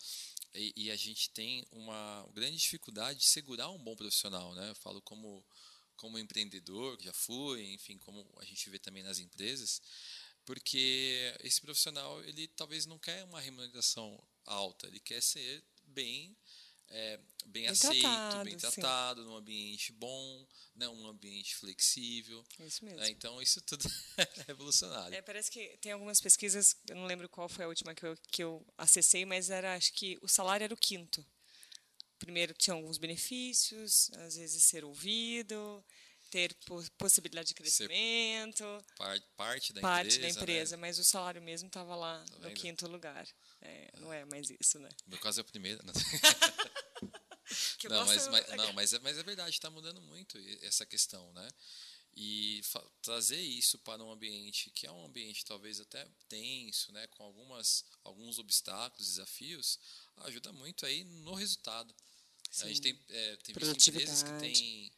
E, 0.54 0.72
e, 0.76 0.90
a 0.90 0.96
gente 0.96 1.30
tem 1.30 1.66
uma 1.72 2.28
grande 2.32 2.56
dificuldade 2.56 3.18
de 3.18 3.26
segurar 3.26 3.70
um 3.70 3.78
bom 3.78 3.96
profissional, 3.96 4.54
né? 4.54 4.70
Eu 4.70 4.74
falo 4.76 5.02
como 5.02 5.44
como 5.96 6.18
empreendedor, 6.18 7.00
já 7.00 7.12
fui, 7.12 7.72
enfim, 7.72 7.98
como 7.98 8.26
a 8.38 8.44
gente 8.44 8.68
vê 8.70 8.78
também 8.78 9.02
nas 9.02 9.18
empresas, 9.18 9.80
porque 10.44 11.34
esse 11.42 11.60
profissional 11.60 12.22
ele 12.24 12.48
talvez 12.48 12.86
não 12.86 12.98
quer 12.98 13.24
uma 13.24 13.40
remuneração 13.40 14.22
alta, 14.44 14.86
ele 14.86 15.00
quer 15.00 15.22
ser 15.22 15.64
bem 15.86 16.36
é, 16.88 17.16
bem, 17.46 17.62
bem, 17.64 17.66
aceito, 17.68 18.02
tratado, 18.02 18.44
bem 18.44 18.56
tratado, 18.56 19.22
sim. 19.22 19.28
num 19.28 19.36
ambiente 19.36 19.92
bom, 19.92 20.46
né, 20.76 20.88
um 20.88 21.06
ambiente 21.06 21.56
flexível. 21.56 22.44
Isso 22.60 22.84
mesmo. 22.84 23.00
Né, 23.00 23.10
então, 23.10 23.40
isso 23.40 23.60
tudo 23.62 23.84
é 24.18 24.28
revolucionário. 24.46 25.14
É, 25.14 25.22
parece 25.22 25.50
que 25.50 25.76
tem 25.78 25.92
algumas 25.92 26.20
pesquisas, 26.20 26.76
eu 26.88 26.96
não 26.96 27.06
lembro 27.06 27.28
qual 27.28 27.48
foi 27.48 27.64
a 27.64 27.68
última 27.68 27.94
que 27.94 28.04
eu, 28.04 28.16
que 28.30 28.42
eu 28.42 28.64
acessei, 28.76 29.24
mas 29.24 29.50
era, 29.50 29.74
acho 29.74 29.92
que 29.92 30.18
o 30.22 30.28
salário 30.28 30.64
era 30.64 30.74
o 30.74 30.78
quinto. 30.78 31.26
Primeiro, 32.24 32.54
tinha 32.54 32.72
alguns 32.72 32.96
benefícios, 32.96 34.10
às 34.14 34.36
vezes 34.36 34.64
ser 34.64 34.82
ouvido, 34.82 35.84
ter 36.30 36.56
possibilidade 36.96 37.48
de 37.48 37.54
crescimento. 37.54 38.64
Parte, 38.96 39.26
parte 39.36 39.72
da 39.74 39.80
parte 39.82 40.16
empresa. 40.16 40.20
da 40.20 40.28
empresa, 40.40 40.76
né? 40.76 40.80
mas 40.80 40.98
o 40.98 41.04
salário 41.04 41.42
mesmo 41.42 41.68
estava 41.68 41.94
lá 41.94 42.24
tá 42.24 42.38
no 42.38 42.50
quinto 42.54 42.88
lugar. 42.88 43.28
É, 43.60 43.92
não 43.98 44.10
é 44.10 44.24
mais 44.24 44.48
isso, 44.58 44.78
né? 44.78 44.88
No 45.04 45.10
meu 45.10 45.18
caso 45.20 45.40
é 45.40 45.42
o 45.42 45.44
primeiro. 45.44 45.84
Né? 45.84 45.92
não, 47.90 48.06
mas, 48.06 48.26
mas, 48.28 48.48
não 48.56 48.72
mas, 48.72 48.92
é, 48.94 48.98
mas 49.00 49.18
é 49.18 49.22
verdade, 49.22 49.50
está 49.50 49.68
mudando 49.68 50.00
muito 50.00 50.38
essa 50.62 50.86
questão, 50.86 51.30
né? 51.34 51.48
E 52.16 52.62
trazer 53.02 53.40
isso 53.40 53.78
para 53.80 54.02
um 54.02 54.10
ambiente 54.10 54.70
que 54.70 54.86
é 54.86 54.90
um 54.90 55.04
ambiente 55.04 55.44
talvez 55.44 55.78
até 55.78 56.08
tenso, 56.28 56.92
né, 56.92 57.06
com 57.08 57.24
algumas, 57.24 57.84
alguns 58.04 58.38
obstáculos, 58.38 59.08
desafios, 59.08 59.80
ajuda 60.18 60.52
muito 60.52 60.86
aí 60.86 61.02
no 61.02 61.34
resultado. 61.34 61.94
Sim. 62.54 62.64
A 62.64 62.68
gente 62.68 62.80
tem, 62.80 63.00
é, 63.08 63.36
tem 63.38 63.54
visto 63.54 63.90
empresas 63.90 64.22
que 64.22 64.38
têm 64.38 64.92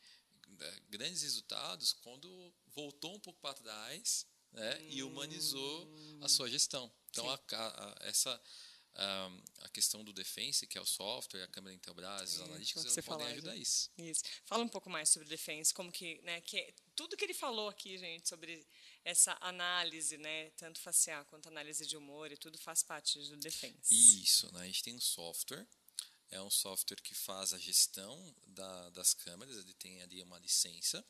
é, 0.60 0.80
grandes 0.90 1.22
resultados 1.22 1.92
quando 1.92 2.52
voltou 2.74 3.14
um 3.14 3.20
pouco 3.20 3.40
para 3.40 3.54
trás 3.54 4.26
né, 4.52 4.78
hum. 4.80 4.88
e 4.90 5.02
humanizou 5.02 5.90
a 6.20 6.28
sua 6.28 6.50
gestão. 6.50 6.92
Então, 7.10 7.30
a, 7.30 7.38
a, 7.52 7.96
essa 8.06 8.40
um, 8.98 9.42
a 9.62 9.68
questão 9.68 10.02
do 10.02 10.12
Defense, 10.12 10.66
que 10.66 10.78
é 10.78 10.80
o 10.80 10.86
software, 10.86 11.42
a 11.42 11.48
câmera 11.48 11.74
Intelbras, 11.74 12.34
os 12.34 12.40
analíticos, 12.40 12.84
eles 12.84 13.04
podem 13.04 13.26
ajudar 13.28 13.52
gente. 13.52 13.62
isso. 13.62 13.90
Isso. 13.98 14.22
Fala 14.44 14.64
um 14.64 14.68
pouco 14.68 14.88
mais 14.88 15.08
sobre 15.08 15.26
o 15.26 15.28
Defense, 15.28 15.72
como 15.74 15.92
que, 15.92 16.20
né, 16.22 16.40
que 16.40 16.74
tudo 16.94 17.16
que 17.16 17.24
ele 17.24 17.34
falou 17.34 17.68
aqui, 17.68 17.98
gente, 17.98 18.28
sobre 18.28 18.66
essa 19.04 19.36
análise, 19.40 20.16
né, 20.16 20.50
tanto 20.50 20.80
facial 20.80 21.24
quanto 21.26 21.48
análise 21.48 21.86
de 21.86 21.96
humor 21.96 22.32
e 22.32 22.36
tudo 22.36 22.58
faz 22.58 22.82
parte 22.82 23.18
do 23.18 23.36
Defense. 23.36 24.22
Isso, 24.22 24.52
né, 24.54 24.62
a 24.62 24.66
gente 24.66 24.82
tem 24.82 24.94
um 24.94 25.00
software, 25.00 25.66
é 26.30 26.40
um 26.40 26.50
software 26.50 27.00
que 27.00 27.14
faz 27.14 27.52
a 27.52 27.58
gestão 27.58 28.34
da, 28.46 28.90
das 28.90 29.14
câmeras, 29.14 29.56
ele 29.56 29.74
tem 29.74 30.02
ali 30.02 30.22
uma 30.22 30.38
licença, 30.38 31.04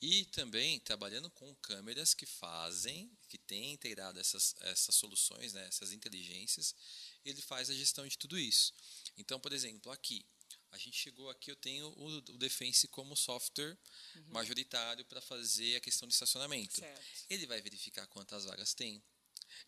e 0.00 0.24
também 0.26 0.80
trabalhando 0.80 1.30
com 1.30 1.54
câmeras 1.56 2.14
que 2.14 2.26
fazem, 2.26 3.10
que 3.28 3.38
têm 3.38 3.72
integrado 3.72 4.18
essas, 4.18 4.54
essas 4.60 4.94
soluções, 4.94 5.52
né, 5.52 5.66
essas 5.66 5.92
inteligências, 5.92 6.74
ele 7.24 7.40
faz 7.40 7.70
a 7.70 7.74
gestão 7.74 8.06
de 8.06 8.18
tudo 8.18 8.38
isso. 8.38 8.72
Então, 9.16 9.40
por 9.40 9.52
exemplo, 9.52 9.90
aqui, 9.90 10.26
a 10.70 10.78
gente 10.78 10.98
chegou 10.98 11.30
aqui, 11.30 11.50
eu 11.50 11.56
tenho 11.56 11.86
o, 11.86 12.16
o 12.16 12.38
Defense 12.38 12.88
como 12.88 13.16
software 13.16 13.78
uhum. 14.16 14.24
majoritário 14.28 15.04
para 15.04 15.20
fazer 15.20 15.76
a 15.76 15.80
questão 15.80 16.06
de 16.08 16.14
estacionamento. 16.14 16.80
Certo. 16.80 17.02
Ele 17.30 17.46
vai 17.46 17.62
verificar 17.62 18.06
quantas 18.08 18.44
vagas 18.44 18.74
tem, 18.74 19.02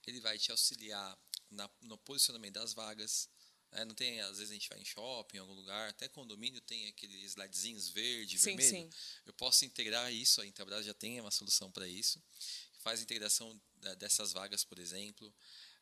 ele 0.06 0.20
vai 0.20 0.36
te 0.38 0.50
auxiliar 0.50 1.16
na, 1.50 1.70
no 1.82 1.96
posicionamento 1.98 2.54
das 2.54 2.74
vagas. 2.74 3.28
Né? 3.72 3.84
Não 3.84 3.94
tem, 3.94 4.20
às 4.20 4.38
vezes 4.38 4.50
a 4.50 4.54
gente 4.54 4.68
vai 4.68 4.80
em 4.80 4.84
shopping, 4.84 5.36
em 5.36 5.40
algum 5.40 5.54
lugar, 5.54 5.90
até 5.90 6.08
condomínio 6.08 6.60
tem 6.60 6.86
aqueles 6.86 7.22
slidezinhos 7.32 7.88
verde, 7.88 8.38
sim, 8.38 8.56
vermelho. 8.56 8.70
Sim. 8.70 8.90
Eu 9.24 9.32
posso 9.34 9.64
integrar 9.64 10.12
isso, 10.12 10.40
a 10.40 10.46
Intelbras 10.46 10.84
já 10.84 10.94
tem 10.94 11.20
uma 11.20 11.30
solução 11.30 11.70
para 11.70 11.86
isso. 11.86 12.22
Faz 12.78 13.00
a 13.00 13.02
integração 13.02 13.60
dessas 13.98 14.32
vagas, 14.32 14.64
por 14.64 14.78
exemplo. 14.78 15.34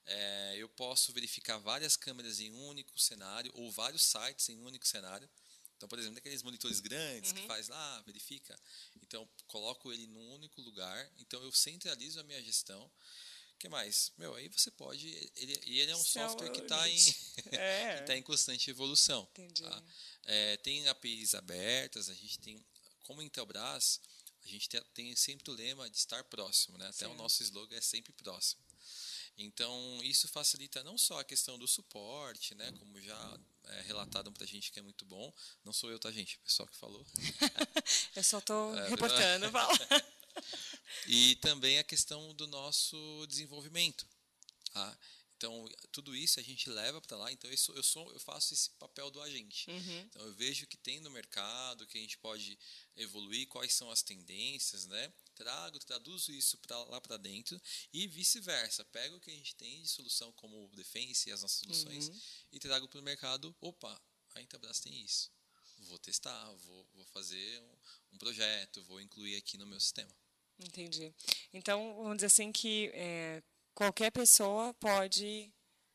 É, 0.06 0.54
eu 0.56 0.68
posso 0.68 1.12
verificar 1.12 1.58
várias 1.58 1.96
câmeras 1.96 2.40
em 2.40 2.50
um 2.50 2.68
único 2.68 2.98
cenário 2.98 3.50
ou 3.54 3.70
vários 3.70 4.02
sites 4.02 4.48
em 4.48 4.56
um 4.56 4.66
único 4.66 4.86
cenário. 4.86 5.28
Então, 5.76 5.88
por 5.88 5.98
exemplo, 5.98 6.18
aqueles 6.18 6.42
monitores 6.42 6.80
grandes 6.80 7.32
uhum. 7.32 7.36
que 7.36 7.46
faz 7.46 7.68
lá, 7.68 8.00
verifica. 8.02 8.58
Então, 9.02 9.28
coloco 9.46 9.92
ele 9.92 10.06
num 10.06 10.32
único 10.32 10.60
lugar. 10.62 11.10
Então, 11.18 11.42
eu 11.42 11.52
centralizo 11.52 12.20
a 12.20 12.22
minha 12.22 12.42
gestão. 12.42 12.90
Que 13.64 13.68
mais? 13.70 14.12
Meu, 14.18 14.34
aí 14.34 14.46
você 14.48 14.70
pode. 14.70 15.08
Ele, 15.36 15.58
e 15.64 15.80
ele 15.80 15.90
é 15.90 15.96
um 15.96 16.04
software 16.04 16.50
que 16.50 16.60
está 16.60 16.86
em, 16.86 17.14
é. 17.52 17.96
tá 18.04 18.14
em 18.14 18.20
constante 18.20 18.68
evolução. 18.68 19.26
Entendi. 19.30 19.62
Tá? 19.62 19.82
É, 20.24 20.58
tem 20.58 20.86
APIs 20.86 21.34
abertas, 21.34 22.10
a 22.10 22.14
gente 22.14 22.38
tem. 22.40 22.62
Como 23.04 23.22
Intelbras, 23.22 24.02
a 24.44 24.48
gente 24.48 24.68
tem, 24.68 24.82
tem 24.92 25.16
sempre 25.16 25.50
o 25.50 25.54
lema 25.54 25.88
de 25.88 25.96
estar 25.96 26.22
próximo, 26.24 26.76
né? 26.76 26.88
Até 26.88 27.08
o 27.08 27.14
nosso 27.14 27.42
slogan 27.42 27.74
é 27.74 27.80
sempre 27.80 28.12
próximo. 28.12 28.62
Então, 29.38 29.98
isso 30.02 30.28
facilita 30.28 30.84
não 30.84 30.98
só 30.98 31.20
a 31.20 31.24
questão 31.24 31.58
do 31.58 31.66
suporte, 31.66 32.54
né, 32.54 32.70
como 32.78 33.00
já 33.00 33.40
é 33.64 33.80
relatado 33.80 34.30
para 34.30 34.44
a 34.44 34.46
gente 34.46 34.70
que 34.70 34.78
é 34.78 34.82
muito 34.82 35.06
bom. 35.06 35.32
Não 35.64 35.72
sou 35.72 35.90
eu, 35.90 35.98
tá, 35.98 36.12
gente? 36.12 36.36
O 36.36 36.40
pessoal 36.40 36.68
que 36.68 36.76
falou. 36.76 37.04
eu 38.14 38.22
só 38.22 38.38
estou 38.40 38.78
é, 38.78 38.88
reportando, 38.90 39.50
fala. 39.50 39.72
e 41.06 41.36
também 41.36 41.78
a 41.78 41.84
questão 41.84 42.34
do 42.34 42.46
nosso 42.46 43.26
desenvolvimento. 43.28 44.06
Tá? 44.72 44.98
Então, 45.36 45.68
tudo 45.92 46.16
isso 46.16 46.40
a 46.40 46.42
gente 46.42 46.70
leva 46.70 47.00
para 47.02 47.16
lá. 47.16 47.30
Então, 47.30 47.50
eu, 47.50 47.56
sou, 47.56 47.74
eu, 47.74 47.82
sou, 47.82 48.12
eu 48.12 48.20
faço 48.20 48.54
esse 48.54 48.70
papel 48.70 49.10
do 49.10 49.20
agente. 49.20 49.70
Uhum. 49.70 50.00
Então, 50.00 50.22
eu 50.22 50.32
vejo 50.32 50.64
o 50.64 50.66
que 50.66 50.76
tem 50.76 51.00
no 51.00 51.10
mercado, 51.10 51.86
que 51.86 51.98
a 51.98 52.00
gente 52.00 52.16
pode 52.16 52.58
evoluir, 52.96 53.46
quais 53.48 53.74
são 53.74 53.90
as 53.90 54.02
tendências, 54.02 54.86
né? 54.86 55.12
Trago, 55.34 55.78
traduzo 55.80 56.32
isso 56.32 56.56
para 56.58 56.78
lá 56.84 57.00
para 57.00 57.16
dentro 57.16 57.60
e 57.92 58.06
vice-versa. 58.06 58.84
Pego 58.86 59.16
o 59.16 59.20
que 59.20 59.30
a 59.30 59.34
gente 59.34 59.54
tem 59.56 59.82
de 59.82 59.88
solução 59.88 60.32
como 60.32 60.64
o 60.64 60.76
Defense 60.76 61.28
e 61.28 61.32
as 61.32 61.42
nossas 61.42 61.58
soluções 61.58 62.08
uhum. 62.08 62.20
e 62.52 62.58
trago 62.58 62.88
para 62.88 63.00
o 63.00 63.02
mercado. 63.02 63.54
Opa, 63.60 64.00
a 64.34 64.40
Intelbras 64.40 64.80
tem 64.80 64.98
isso. 65.02 65.30
Vou 65.80 65.98
testar, 65.98 66.50
vou, 66.52 66.88
vou 66.94 67.04
fazer 67.06 67.60
um, 67.60 67.76
um 68.12 68.18
projeto, 68.18 68.82
vou 68.84 69.00
incluir 69.00 69.36
aqui 69.36 69.58
no 69.58 69.66
meu 69.66 69.78
sistema. 69.78 70.14
Entendi. 70.58 71.12
Então, 71.52 71.96
vamos 71.96 72.16
dizer 72.16 72.26
assim 72.26 72.52
que 72.52 72.90
é, 72.94 73.42
qualquer 73.74 74.10
pessoa 74.10 74.72
pode 74.74 75.52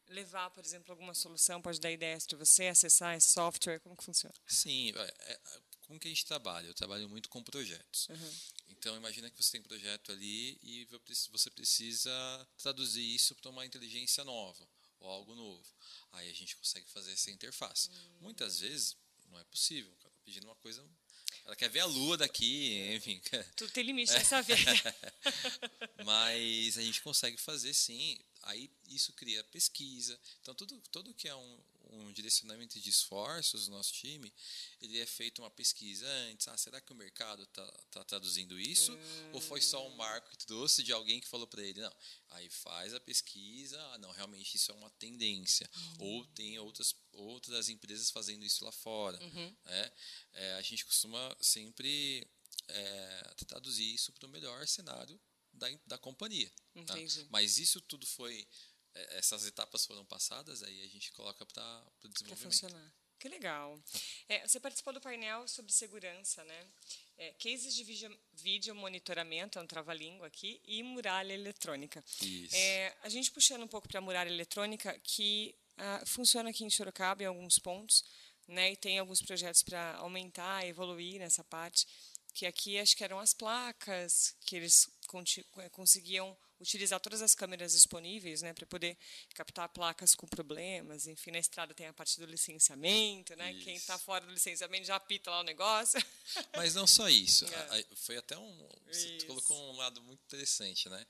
levar, 0.08 0.50
por 0.50 0.64
exemplo, 0.64 0.92
alguma 0.92 1.14
solução, 1.14 1.62
pode 1.62 1.80
dar 1.80 1.92
ideias 1.92 2.26
para 2.26 2.38
você, 2.38 2.68
acessar 2.68 3.16
esse 3.16 3.32
software, 3.34 3.80
como 3.80 3.96
que 3.96 4.04
funciona? 4.04 4.34
Sim, 4.48 4.92
é, 4.96 5.02
é, 5.02 5.40
como 5.82 6.00
que 6.00 6.08
a 6.08 6.12
gente 6.12 6.26
trabalha? 6.26 6.68
Eu 6.68 6.74
trabalho 6.74 7.08
muito 7.08 7.30
com 7.30 7.44
projetos. 7.44 8.08
Uhum. 8.10 8.32
Então, 8.70 8.96
imagina 8.96 9.30
que 9.30 9.42
você 9.42 9.52
tem 9.52 9.62
um 9.62 9.64
projeto 9.64 10.12
ali 10.12 10.58
e 10.62 10.88
você 11.32 11.50
precisa 11.50 12.48
traduzir 12.58 13.04
isso 13.04 13.36
para 13.36 13.50
uma 13.50 13.66
inteligência 13.66 14.24
nova 14.24 14.68
ou 15.00 15.10
algo 15.10 15.36
novo. 15.36 15.66
Aí 16.12 16.30
a 16.30 16.34
gente 16.34 16.56
consegue 16.56 16.90
fazer 16.90 17.14
essa 17.14 17.32
interface. 17.32 17.90
Hum. 17.90 18.18
Muitas 18.22 18.60
vezes 18.60 18.96
não 19.30 19.40
é 19.40 19.44
possível. 19.46 19.92
Tá 20.00 20.10
pedindo 20.24 20.46
uma 20.46 20.56
coisa 20.56 20.88
ela 21.50 21.56
quer 21.56 21.70
ver 21.70 21.80
a 21.80 21.86
lua 21.86 22.16
daqui, 22.16 22.94
enfim. 22.96 23.20
Tudo 23.56 23.72
tem 23.72 23.84
limite 23.84 24.14
nessa 24.14 24.40
vida. 24.40 24.62
Mas 26.06 26.78
a 26.78 26.82
gente 26.82 27.02
consegue 27.02 27.38
fazer 27.38 27.74
sim. 27.74 28.20
Aí 28.44 28.70
isso 28.88 29.12
cria 29.14 29.44
pesquisa. 29.46 30.20
Então, 30.42 30.54
tudo, 30.54 30.80
tudo 30.92 31.12
que 31.12 31.28
é 31.28 31.36
um, 31.36 31.60
um 31.90 32.12
direcionamento 32.12 32.80
de 32.80 32.90
esforços 32.90 33.66
do 33.66 33.72
nosso 33.72 33.94
time, 33.94 34.34
ele 34.82 35.00
é 35.00 35.06
feito 35.06 35.42
uma 35.42 35.50
pesquisa 35.50 36.08
antes. 36.30 36.48
Ah, 36.48 36.58
será 36.58 36.80
que 36.80 36.92
o 36.92 36.96
mercado 36.96 37.44
está 37.44 37.66
tá 37.92 38.04
traduzindo 38.04 38.60
isso? 38.60 38.94
Hum. 38.94 39.32
Ou 39.34 39.42
foi 39.42 39.62
só 39.62 39.86
um 39.88 39.96
marco 39.96 40.30
que 40.30 40.46
trouxe 40.46 40.84
de 40.84 40.92
alguém 40.92 41.20
que 41.20 41.28
falou 41.28 41.48
para 41.48 41.64
ele? 41.64 41.82
Não. 41.82 41.96
Aí 42.32 42.50
faz 42.50 42.94
a 42.94 43.00
pesquisa. 43.00 43.80
Ah, 43.94 43.98
não, 43.98 44.12
realmente 44.12 44.56
isso 44.56 44.72
é 44.72 44.76
uma 44.76 44.90
tendência. 44.92 45.70
Hum. 45.76 45.96
Ou 46.00 46.26
tem 46.28 46.58
outras, 46.60 46.96
outras 47.14 47.70
empresas 47.70 48.12
fazendo 48.12 48.46
isso 48.46 48.64
lá 48.64 48.72
fora. 48.72 49.22
Uhum. 49.22 49.56
Né? 49.66 49.92
É, 50.34 50.54
a 50.54 50.62
gente 50.62 50.86
costuma 50.86 51.36
sempre 51.42 52.28
é, 52.68 53.34
traduzir 53.48 53.94
isso 53.94 54.12
para 54.14 54.28
o 54.28 54.30
melhor 54.30 54.68
cenário 54.68 55.20
da, 55.54 55.68
da 55.88 55.98
companhia. 55.98 56.52
Tá? 56.86 56.96
Mas 57.30 57.58
isso 57.58 57.82
tudo 57.82 58.06
foi 58.06 58.48
essas 58.94 59.46
etapas 59.46 59.86
foram 59.86 60.06
passadas, 60.06 60.64
aí 60.64 60.84
a 60.84 60.88
gente 60.88 61.12
coloca 61.12 61.46
para 61.46 61.86
o 62.04 62.08
desenvolvimento. 62.08 62.28
Para 62.28 62.38
funcionar. 62.38 62.94
Que 63.20 63.28
legal. 63.28 63.78
É, 64.30 64.48
você 64.48 64.60
participou 64.62 64.94
do 64.94 65.02
painel 65.02 65.46
sobre 65.48 65.74
segurança, 65.74 66.44
né? 66.46 66.68
É, 67.18 67.34
cases 67.34 67.76
de 67.76 67.84
vídeo, 67.84 68.18
vídeo 68.32 68.74
monitoramento, 68.74 69.60
é 69.60 69.62
um 69.62 69.68
trava-língua 69.68 70.28
aqui, 70.28 70.62
e 70.64 70.82
muralha 70.82 71.34
eletrônica. 71.34 72.02
Isso. 72.22 72.56
É, 72.56 72.96
a 73.04 73.10
gente 73.10 73.30
puxando 73.32 73.64
um 73.64 73.68
pouco 73.68 73.90
para 73.90 74.00
a 74.00 74.02
muralha 74.02 74.30
eletrônica, 74.30 74.98
que 75.00 75.54
ah, 75.78 76.04
funciona 76.06 76.50
aqui 76.50 76.64
em 76.64 76.70
Sorocaba 76.70 77.24
em 77.24 77.26
alguns 77.26 77.60
pontos, 77.60 78.06
né? 78.48 78.72
E 78.72 78.78
tem 78.78 79.00
alguns 79.00 79.22
projetos 79.22 79.64
para 79.64 79.96
aumentar, 79.98 80.66
evoluir 80.66 81.20
nessa 81.20 81.44
parte. 81.44 81.88
Que 82.34 82.46
aqui 82.46 82.78
acho 82.80 82.96
que 82.96 83.04
eram 83.04 83.20
as 83.20 83.34
placas 83.34 84.36
que 84.46 84.56
eles 84.56 84.90
conseguiam 85.72 86.38
utilizar 86.60 87.00
todas 87.00 87.22
as 87.22 87.34
câmeras 87.34 87.74
disponíveis, 87.74 88.42
né, 88.42 88.54
para 88.54 88.66
poder 88.66 88.98
captar 89.34 89.70
placas 89.70 90.14
com 90.14 90.28
problemas. 90.28 91.08
Enfim, 91.08 91.32
na 91.32 91.40
estrada 91.40 91.74
tem 91.74 91.88
a 91.88 91.94
parte 91.94 92.20
do 92.20 92.26
licenciamento, 92.26 93.36
né? 93.36 93.54
Isso. 93.54 93.64
Quem 93.64 93.76
está 93.76 93.98
fora 93.98 94.26
do 94.26 94.32
licenciamento 94.32 94.86
já 94.86 94.96
apita 94.96 95.32
lá 95.32 95.40
o 95.42 95.44
negócio. 95.44 96.00
Mas 96.56 96.76
não 96.76 96.86
só 96.86 97.10
isso. 97.10 97.46
É. 97.46 97.86
Foi 97.96 98.18
até 98.18 98.38
um. 98.38 98.70
Você 98.88 99.16
isso. 99.16 99.26
colocou 99.26 99.74
um 99.74 99.78
lado 99.78 100.02
muito 100.02 100.22
interessante, 100.24 100.90
né? 100.90 101.06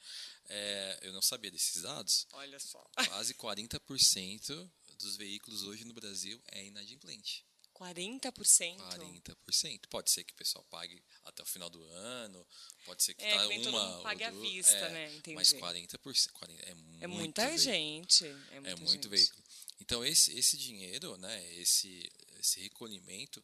É, 0.48 1.00
eu 1.04 1.14
não 1.14 1.22
sabia 1.22 1.52
desses 1.52 1.82
dados. 1.82 2.28
Olha 2.34 2.60
só. 2.60 2.84
Quase 3.08 3.34
40% 3.34 4.70
dos 4.98 5.16
veículos 5.16 5.64
hoje 5.64 5.86
no 5.86 5.94
Brasil 5.94 6.42
é 6.52 6.66
inadimplente. 6.66 7.46
40%? 7.80 8.78
40%. 8.78 9.88
Pode 9.90 10.12
ser 10.12 10.24
que 10.24 10.34
o 10.34 10.36
pessoal 10.36 10.66
pague 10.66 11.02
até 11.24 11.42
o 11.42 11.46
final 11.46 11.70
do 11.70 11.82
ano, 11.86 12.46
pode 12.86 13.04
ser 13.04 13.14
que 13.14 13.24
é, 13.24 13.36
tá 13.36 13.48
que 13.48 13.68
uma 13.68 14.02
pague 14.02 14.24
à 14.26 14.32
vista, 14.32 14.74
é, 14.74 14.90
né? 14.92 15.16
Entendi. 15.16 15.36
Mas 15.36 15.54
40%, 15.54 16.32
40 16.32 16.62
é, 16.64 16.76
muito 16.76 17.04
é 17.04 17.08
muita 17.08 17.42
veículo. 17.48 17.64
gente. 17.64 18.26
É, 18.26 18.60
muita 18.60 18.70
é 18.70 18.76
muito 18.76 18.92
gente. 18.92 19.08
veículo. 19.08 19.44
Então 19.80 20.04
esse 20.04 20.38
esse 20.38 20.58
dinheiro, 20.58 21.18
né, 21.18 21.54
esse 21.56 22.12
esse 22.38 22.60
recolhimento 22.60 23.44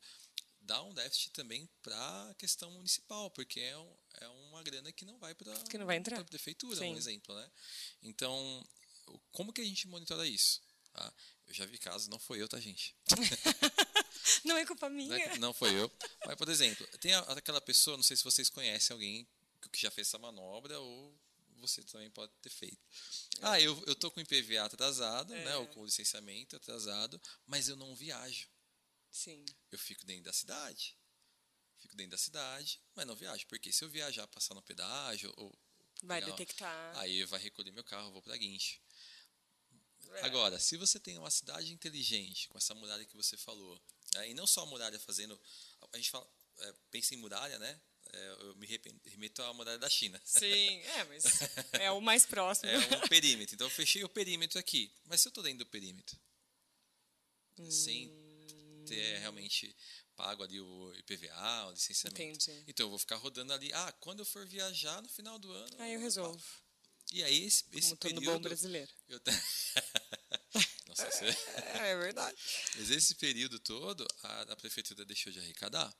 dá 0.61 0.81
um 0.81 0.93
déficit 0.93 1.31
também 1.31 1.69
para 1.81 2.29
a 2.29 2.33
questão 2.35 2.71
municipal, 2.71 3.29
porque 3.31 3.59
é, 3.59 3.77
um, 3.77 3.97
é 4.21 4.27
uma 4.27 4.63
grana 4.63 4.91
que 4.91 5.05
não 5.05 5.17
vai 5.17 5.33
para 5.33 5.53
que 5.63 5.77
não 5.77 5.85
vai 5.85 5.97
entrar. 5.97 6.19
a 6.19 6.25
prefeitura, 6.25 6.79
Sim. 6.79 6.93
um 6.93 6.97
exemplo, 6.97 7.35
né? 7.35 7.51
Então, 8.01 8.67
como 9.31 9.53
que 9.53 9.61
a 9.61 9.65
gente 9.65 9.87
monitora 9.87 10.27
isso? 10.27 10.61
Ah, 10.95 11.13
eu 11.47 11.53
já 11.53 11.65
vi 11.65 11.77
casos, 11.77 12.07
não 12.07 12.17
foi 12.17 12.41
eu, 12.41 12.47
tá, 12.47 12.59
gente? 12.59 12.95
não 14.43 14.57
é 14.57 14.65
culpa 14.65 14.89
minha. 14.89 15.09
Não, 15.09 15.15
é, 15.15 15.37
não, 15.37 15.53
foi 15.53 15.73
eu. 15.73 15.91
Mas, 16.25 16.35
por 16.35 16.49
exemplo, 16.49 16.85
tem 16.99 17.13
aquela 17.13 17.61
pessoa, 17.61 17.97
não 17.97 18.03
sei 18.03 18.17
se 18.17 18.23
vocês 18.23 18.49
conhecem 18.49 18.93
alguém 18.93 19.27
que 19.71 19.81
já 19.81 19.91
fez 19.91 20.07
essa 20.07 20.17
manobra 20.17 20.79
ou 20.79 21.13
você 21.57 21.83
também 21.83 22.09
pode 22.11 22.31
ter 22.41 22.49
feito. 22.49 22.77
Ah, 23.41 23.59
eu, 23.59 23.81
eu 23.87 23.95
tô 23.95 24.11
com 24.11 24.19
o 24.19 24.23
IPVA 24.23 24.63
atrasado, 24.63 25.33
é. 25.33 25.45
né, 25.45 25.57
ou 25.57 25.67
com 25.67 25.81
o 25.81 25.85
licenciamento 25.85 26.55
atrasado, 26.55 27.19
mas 27.45 27.67
eu 27.67 27.75
não 27.75 27.95
viajo. 27.95 28.47
Sim. 29.11 29.43
Eu 29.71 29.79
fico 29.79 30.05
dentro 30.05 30.25
da 30.25 30.33
cidade. 30.33 30.97
Fico 31.77 31.95
dentro 31.95 32.11
da 32.11 32.17
cidade, 32.17 32.81
mas 32.95 33.07
não 33.07 33.15
viajo. 33.15 33.45
Porque 33.47 33.71
se 33.71 33.83
eu 33.83 33.89
viajar, 33.89 34.27
passar 34.27 34.53
no 34.53 34.61
pedágio, 34.61 35.33
ou 35.37 35.57
vai 36.03 36.21
detectar. 36.21 36.97
Aí 36.97 37.23
vai 37.25 37.39
recolher 37.39 37.71
meu 37.71 37.83
carro, 37.83 38.11
vou 38.11 38.21
para 38.21 38.35
guincho. 38.37 38.79
É. 40.11 40.25
Agora, 40.25 40.59
se 40.59 40.77
você 40.77 40.99
tem 40.99 41.17
uma 41.17 41.31
cidade 41.31 41.73
inteligente, 41.73 42.47
com 42.49 42.57
essa 42.57 42.75
muralha 42.75 43.05
que 43.05 43.15
você 43.15 43.35
falou, 43.37 43.81
né, 44.15 44.29
e 44.29 44.33
não 44.33 44.47
só 44.47 44.61
a 44.61 44.65
muralha 44.65 44.99
fazendo. 44.99 45.39
A 45.93 45.97
gente 45.97 46.09
fala, 46.09 46.27
é, 46.59 46.73
pensa 46.91 47.13
em 47.13 47.17
muralha, 47.17 47.59
né? 47.59 47.81
É, 48.13 48.29
eu 48.41 48.55
me 48.55 48.67
remeto 49.05 49.41
à 49.41 49.53
muralha 49.53 49.77
da 49.77 49.89
China. 49.89 50.21
Sim, 50.23 50.79
é, 50.79 51.03
mas 51.05 51.23
é 51.73 51.91
o 51.91 51.99
mais 51.99 52.25
próximo. 52.25 52.69
É 52.69 52.77
um 52.97 53.07
perímetro. 53.07 53.55
Então 53.55 53.67
eu 53.67 53.71
fechei 53.71 54.03
o 54.03 54.09
perímetro 54.09 54.59
aqui. 54.59 54.91
Mas 55.05 55.21
se 55.21 55.27
eu 55.27 55.29
estou 55.29 55.43
dentro 55.43 55.59
do 55.59 55.65
perímetro, 55.65 56.17
hum. 57.59 57.71
sem 57.71 58.13
ter 58.85 59.19
realmente 59.19 59.75
pago 60.15 60.43
ali 60.43 60.59
o 60.59 60.93
IPVA, 60.95 61.67
o 61.67 61.71
licenciamento. 61.71 62.21
Entendi. 62.21 62.63
Então 62.67 62.85
eu 62.85 62.89
vou 62.89 62.99
ficar 62.99 63.17
rodando 63.17 63.51
ali. 63.53 63.71
Ah, 63.73 63.91
quando 63.99 64.19
eu 64.19 64.25
for 64.25 64.45
viajar 64.45 65.01
no 65.01 65.09
final 65.09 65.37
do 65.37 65.51
ano. 65.51 65.75
Aí 65.79 65.93
eu 65.93 65.99
resolvo. 65.99 66.43
E 67.11 67.23
aí 67.23 67.45
esse, 67.45 67.65
esse 67.73 67.95
Como 67.95 68.15
período. 68.15 68.25
bom 68.25 68.39
brasileiro. 68.39 68.91
Eu. 69.07 69.19
Nossa, 70.87 71.11
você... 71.11 71.25
é, 71.85 71.97
verdade. 71.97 72.37
Mas 72.75 72.89
esse 72.89 73.15
período 73.15 73.59
todo, 73.59 74.07
a, 74.23 74.41
a 74.41 74.55
prefeitura 74.55 75.05
deixou 75.05 75.31
de 75.31 75.39
arrecadar. 75.39 75.93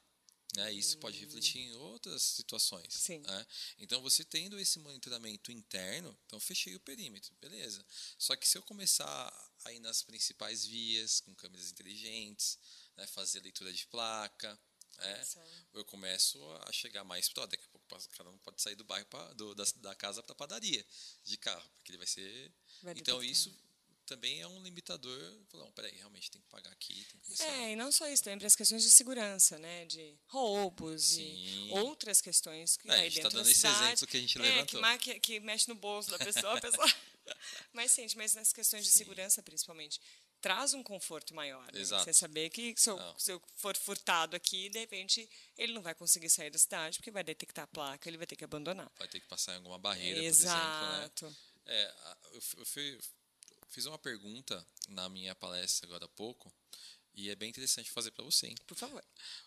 Né? 0.56 0.74
Isso 0.74 0.98
hum. 0.98 1.00
pode 1.00 1.20
refletir 1.20 1.60
em 1.60 1.74
outras 1.74 2.22
situações. 2.22 2.94
Sim. 2.94 3.20
Né? 3.20 3.48
Então, 3.80 4.02
você 4.02 4.24
tendo 4.24 4.60
esse 4.60 4.80
monitoramento 4.80 5.52
interno, 5.52 6.18
então 6.26 6.40
fechei 6.40 6.76
o 6.76 6.80
perímetro, 6.80 7.34
beleza. 7.42 7.86
Só 8.18 8.36
que 8.36 8.48
se 8.48 8.58
eu 8.58 8.64
começar 8.64 9.52
a 9.66 9.74
ir 9.74 9.80
nas 9.80 10.02
principais 10.02 10.66
vias, 10.66 11.20
com 11.20 11.36
câmeras 11.36 11.72
inteligentes, 11.72 12.58
né? 12.96 13.06
fazer 13.08 13.42
leitura 13.42 13.74
de 13.74 13.86
placa, 13.88 14.58
é, 15.00 15.24
eu 15.74 15.84
começo 15.84 16.40
a 16.68 16.72
chegar 16.72 17.04
mais 17.04 17.28
próximo. 17.28 17.52
Daqui 17.52 17.66
a 17.66 17.70
pouco 17.70 17.86
cada 18.18 18.30
um 18.30 18.38
pode 18.38 18.62
sair 18.62 18.76
do 18.76 18.86
bairro 18.86 19.06
pra, 19.08 19.34
do, 19.34 19.54
da, 19.54 19.66
da 19.78 19.96
casa 19.96 20.24
para 20.24 20.32
a 20.32 20.36
padaria 20.36 20.86
de 21.24 21.38
carro, 21.38 21.70
porque 21.76 21.92
ele 21.92 21.98
vai 21.98 22.08
ser. 22.08 22.54
Vai 22.82 22.94
então, 22.96 23.22
isso 23.22 23.54
também 24.06 24.42
é 24.42 24.48
um 24.48 24.62
limitador. 24.62 25.20
Não, 25.54 25.72
peraí, 25.72 25.92
realmente 25.96 26.32
tem 26.32 26.42
que 26.42 26.48
pagar 26.48 26.72
aqui. 26.72 27.06
Tem 27.06 27.20
que 27.20 27.44
é, 27.44 27.72
e 27.72 27.76
não 27.76 27.92
só 27.92 28.08
isso, 28.08 28.24
também 28.24 28.38
para 28.38 28.48
as 28.48 28.56
questões 28.56 28.84
de 28.84 28.92
segurança, 28.92 29.58
né? 29.58 29.86
De 29.86 30.18
roubos 30.28 31.04
Sim. 31.04 31.24
e 31.24 31.72
outras 31.72 32.22
questões 32.22 32.78
que 32.78 32.90
é, 32.90 32.94
aí 32.94 33.00
a 33.00 33.04
gente 33.04 33.18
está 33.18 33.30
dando 33.30 33.50
esse 33.50 33.56
cidade, 33.56 33.84
exemplo 33.84 34.08
que 34.08 34.18
a 34.18 34.20
gente 34.20 34.38
é, 34.38 34.42
levantou. 34.42 35.00
Que, 35.00 35.20
que, 35.20 35.40
mexe 35.40 35.68
no 35.68 35.76
bolso 35.76 36.12
da 36.12 36.20
pessoa, 36.20 36.58
a 36.58 36.62
pessoa. 36.62 36.88
mas, 37.74 37.94
gente, 37.94 38.16
mas 38.16 38.34
nas 38.34 38.54
questões 38.54 38.86
de 38.86 38.92
Sim. 38.92 39.00
segurança, 39.00 39.42
principalmente, 39.42 40.00
traz 40.42 40.76
um 40.76 40.84
conforto 40.84 41.34
maior. 41.34 41.66
Né? 41.74 41.84
Você 41.84 42.14
saber 42.14 42.52
que 42.52 42.76
se 42.78 42.90
eu, 42.90 43.00
se 43.18 43.32
eu, 43.32 43.42
for 43.56 43.76
furtado 43.76 44.36
aqui, 44.36 44.70
de 44.70 44.80
repente, 44.80 45.28
ele 45.58 45.74
não 45.74 45.82
vai 45.82 45.96
conseguir 45.96 46.30
sair 46.30 46.52
da 46.52 46.60
cidade, 46.60 47.00
porque 47.00 47.10
vai 47.10 47.24
detectar 47.24 47.64
a 47.64 47.68
placa, 47.68 48.08
ele 48.08 48.18
vai 48.18 48.28
ter 48.28 48.36
que 48.36 48.44
abandonar. 48.44 48.92
Vai 49.00 49.08
ter 49.08 49.20
que 49.20 49.28
passar 49.28 49.54
em 49.54 49.58
alguma 49.58 49.80
barreira, 49.80 50.24
Exato. 50.24 50.86
por 50.86 50.98
exemplo. 50.98 51.30
Né? 51.30 51.36
É, 51.68 51.94
eu 52.34 52.66
fui 52.66 53.00
fiz 53.68 53.86
uma 53.86 53.98
pergunta 53.98 54.66
na 54.90 55.10
minha 55.10 55.36
palestra 55.36 55.88
agora 55.88 56.06
há 56.06 56.10
pouco 56.10 56.54
e 57.14 57.30
é 57.30 57.36
bem 57.36 57.50
interessante 57.50 57.90
fazer 57.90 58.12
para 58.12 58.26
você. 58.26 58.48
Hein? 58.48 58.56
Por 58.68 58.78
favor. 58.78 59.04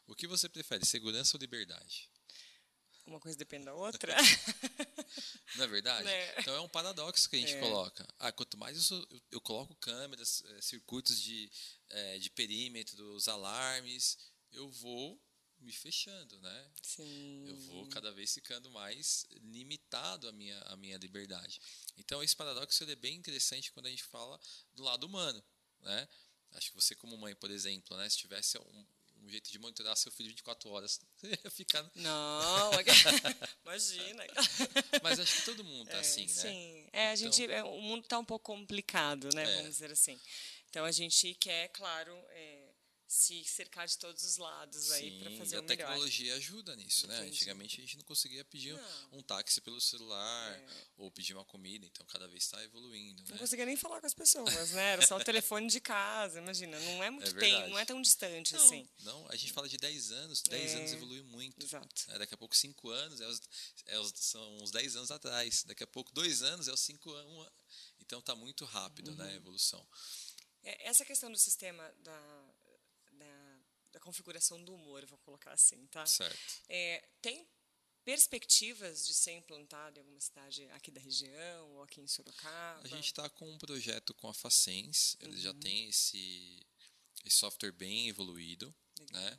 O 0.06 0.14
que 0.14 0.26
você 0.26 0.48
prefere, 0.48 0.86
segurança 0.86 1.36
ou 1.36 1.40
liberdade? 1.40 2.10
Uma 3.06 3.20
coisa 3.20 3.38
depende 3.38 3.64
da 3.64 3.74
outra. 3.74 4.14
Não 5.56 5.64
é 5.64 5.66
verdade? 5.66 6.08
É. 6.08 6.40
Então 6.40 6.54
é 6.54 6.60
um 6.60 6.68
paradoxo 6.68 7.28
que 7.28 7.36
a 7.36 7.38
gente 7.38 7.54
é. 7.54 7.60
coloca. 7.60 8.06
Ah, 8.18 8.30
quanto 8.30 8.58
mais 8.58 8.76
eu, 8.76 8.82
sou, 8.82 9.06
eu, 9.10 9.22
eu 9.32 9.40
coloco 9.40 9.74
câmeras, 9.76 10.42
é, 10.44 10.60
circuitos 10.60 11.20
de, 11.20 11.50
é, 11.88 12.18
de 12.18 12.28
perímetro, 12.30 13.14
os 13.14 13.28
alarmes, 13.28 14.18
eu 14.52 14.70
vou 14.70 15.18
me 15.60 15.72
fechando, 15.72 16.38
né? 16.40 16.70
Sim. 16.82 17.44
Eu 17.48 17.56
vou 17.56 17.86
cada 17.88 18.12
vez 18.12 18.32
ficando 18.32 18.70
mais 18.70 19.26
limitado 19.42 20.28
a 20.28 20.32
minha, 20.32 20.58
a 20.62 20.76
minha 20.76 20.96
liberdade. 20.98 21.60
Então, 21.96 22.22
esse 22.22 22.36
paradoxo 22.36 22.84
é 22.84 22.96
bem 22.96 23.16
interessante 23.16 23.72
quando 23.72 23.86
a 23.86 23.90
gente 23.90 24.04
fala 24.04 24.40
do 24.74 24.82
lado 24.82 25.04
humano, 25.04 25.42
né? 25.80 26.08
Acho 26.52 26.70
que 26.70 26.76
você 26.76 26.94
como 26.94 27.16
mãe, 27.16 27.34
por 27.34 27.50
exemplo, 27.50 27.96
né, 27.96 28.08
se 28.08 28.16
tivesse 28.16 28.58
um, 28.58 28.86
um 29.22 29.28
jeito 29.28 29.50
de 29.50 29.58
monitorar 29.58 29.96
seu 29.96 30.10
filho 30.10 30.30
24 30.30 30.70
horas, 30.70 31.00
você 31.20 31.38
ia 31.44 31.50
ficar... 31.50 31.90
Não, 31.94 32.72
imagina. 33.64 34.24
Mas 35.02 35.20
acho 35.20 35.36
que 35.36 35.44
todo 35.44 35.62
mundo 35.62 35.86
está 35.86 35.98
é, 35.98 36.00
assim, 36.00 36.22
né? 36.22 36.28
Sim, 36.28 36.88
é, 36.92 37.10
a 37.10 37.16
gente, 37.16 37.42
então, 37.42 37.54
é, 37.54 37.64
o 37.64 37.80
mundo 37.82 38.04
está 38.04 38.18
um 38.18 38.24
pouco 38.24 38.46
complicado, 38.46 39.28
né, 39.34 39.42
é. 39.42 39.56
vamos 39.56 39.70
dizer 39.72 39.90
assim. 39.90 40.18
Então, 40.70 40.84
a 40.84 40.92
gente 40.92 41.34
quer, 41.34 41.68
claro... 41.68 42.12
É, 42.30 42.67
se 43.08 43.42
cercar 43.44 43.86
de 43.86 43.96
todos 43.96 44.22
os 44.22 44.36
lados 44.36 44.84
Sim, 44.84 44.92
aí 44.92 45.20
para 45.20 45.30
fazer 45.38 45.58
o 45.58 45.62
melhor. 45.62 45.64
a 45.64 45.76
tecnologia 45.76 46.34
ajuda 46.34 46.76
nisso, 46.76 47.06
né? 47.06 47.16
Entendi. 47.16 47.36
Antigamente 47.36 47.78
a 47.78 47.80
gente 47.80 47.96
não 47.96 48.04
conseguia 48.04 48.44
pedir 48.44 48.74
não. 48.74 49.18
um 49.18 49.22
táxi 49.22 49.62
pelo 49.62 49.80
celular 49.80 50.52
é. 50.52 50.68
ou 50.98 51.10
pedir 51.10 51.32
uma 51.32 51.44
comida, 51.44 51.86
então 51.86 52.04
cada 52.06 52.28
vez 52.28 52.44
está 52.44 52.62
evoluindo. 52.62 53.22
Não 53.22 53.32
né? 53.32 53.38
conseguia 53.38 53.64
nem 53.64 53.78
falar 53.78 54.02
com 54.02 54.06
as 54.06 54.12
pessoas, 54.12 54.72
né? 54.72 54.92
Era 54.92 55.06
só 55.06 55.16
o 55.16 55.24
telefone 55.24 55.68
de 55.68 55.80
casa, 55.80 56.38
imagina. 56.38 56.78
Não 56.78 57.02
é 57.02 57.08
muito 57.08 57.30
é 57.30 57.40
tempo, 57.40 57.68
não 57.70 57.78
é 57.78 57.84
tão 57.86 58.02
distante 58.02 58.52
não, 58.52 58.62
assim. 58.62 58.86
Não, 59.00 59.26
a 59.30 59.36
gente 59.36 59.54
fala 59.54 59.66
de 59.66 59.78
10 59.78 60.12
anos, 60.12 60.42
10 60.42 60.70
é. 60.70 60.74
anos 60.76 60.92
evoluiu 60.92 61.24
muito. 61.24 61.64
Exato. 61.64 62.04
É, 62.10 62.18
daqui 62.18 62.34
a 62.34 62.36
pouco 62.36 62.54
5 62.54 62.90
anos 62.90 63.22
é 63.22 63.26
os, 63.26 63.40
é 63.86 63.98
os, 63.98 64.12
são 64.16 64.58
uns 64.58 64.70
10 64.70 64.96
anos 64.96 65.10
atrás. 65.10 65.64
Daqui 65.64 65.82
a 65.82 65.86
pouco 65.86 66.12
2 66.12 66.42
anos 66.42 66.68
é 66.68 66.72
os 66.72 66.80
5 66.80 67.10
anos. 67.10 67.48
Então 68.00 68.18
está 68.18 68.34
muito 68.34 68.66
rápido 68.66 69.12
uhum. 69.12 69.16
né, 69.16 69.30
a 69.30 69.34
evolução. 69.34 69.86
Essa 70.62 71.04
questão 71.04 71.30
do 71.30 71.38
sistema 71.38 71.90
da 72.00 72.37
da 73.98 74.00
configuração 74.00 74.62
do 74.64 74.72
humor, 74.72 75.04
vou 75.06 75.18
colocar 75.18 75.52
assim, 75.52 75.86
tá? 75.88 76.06
Certo. 76.06 76.62
É, 76.68 77.04
tem 77.20 77.46
perspectivas 78.04 79.04
de 79.04 79.12
ser 79.12 79.32
implantado 79.32 79.98
em 79.98 80.00
alguma 80.00 80.20
cidade 80.20 80.64
aqui 80.70 80.90
da 80.90 81.00
região 81.00 81.72
ou 81.72 81.82
aqui 81.82 82.00
em 82.00 82.06
Sorocaba? 82.06 82.80
A 82.84 82.88
gente 82.88 83.06
está 83.06 83.28
com 83.28 83.50
um 83.50 83.58
projeto 83.58 84.14
com 84.14 84.28
a 84.28 84.34
Facens, 84.34 85.16
eles 85.20 85.36
uhum. 85.36 85.42
já 85.42 85.54
têm 85.54 85.88
esse, 85.88 86.66
esse 87.24 87.36
software 87.36 87.72
bem 87.72 88.08
evoluído, 88.08 88.74
Legal. 88.98 89.20
né? 89.20 89.38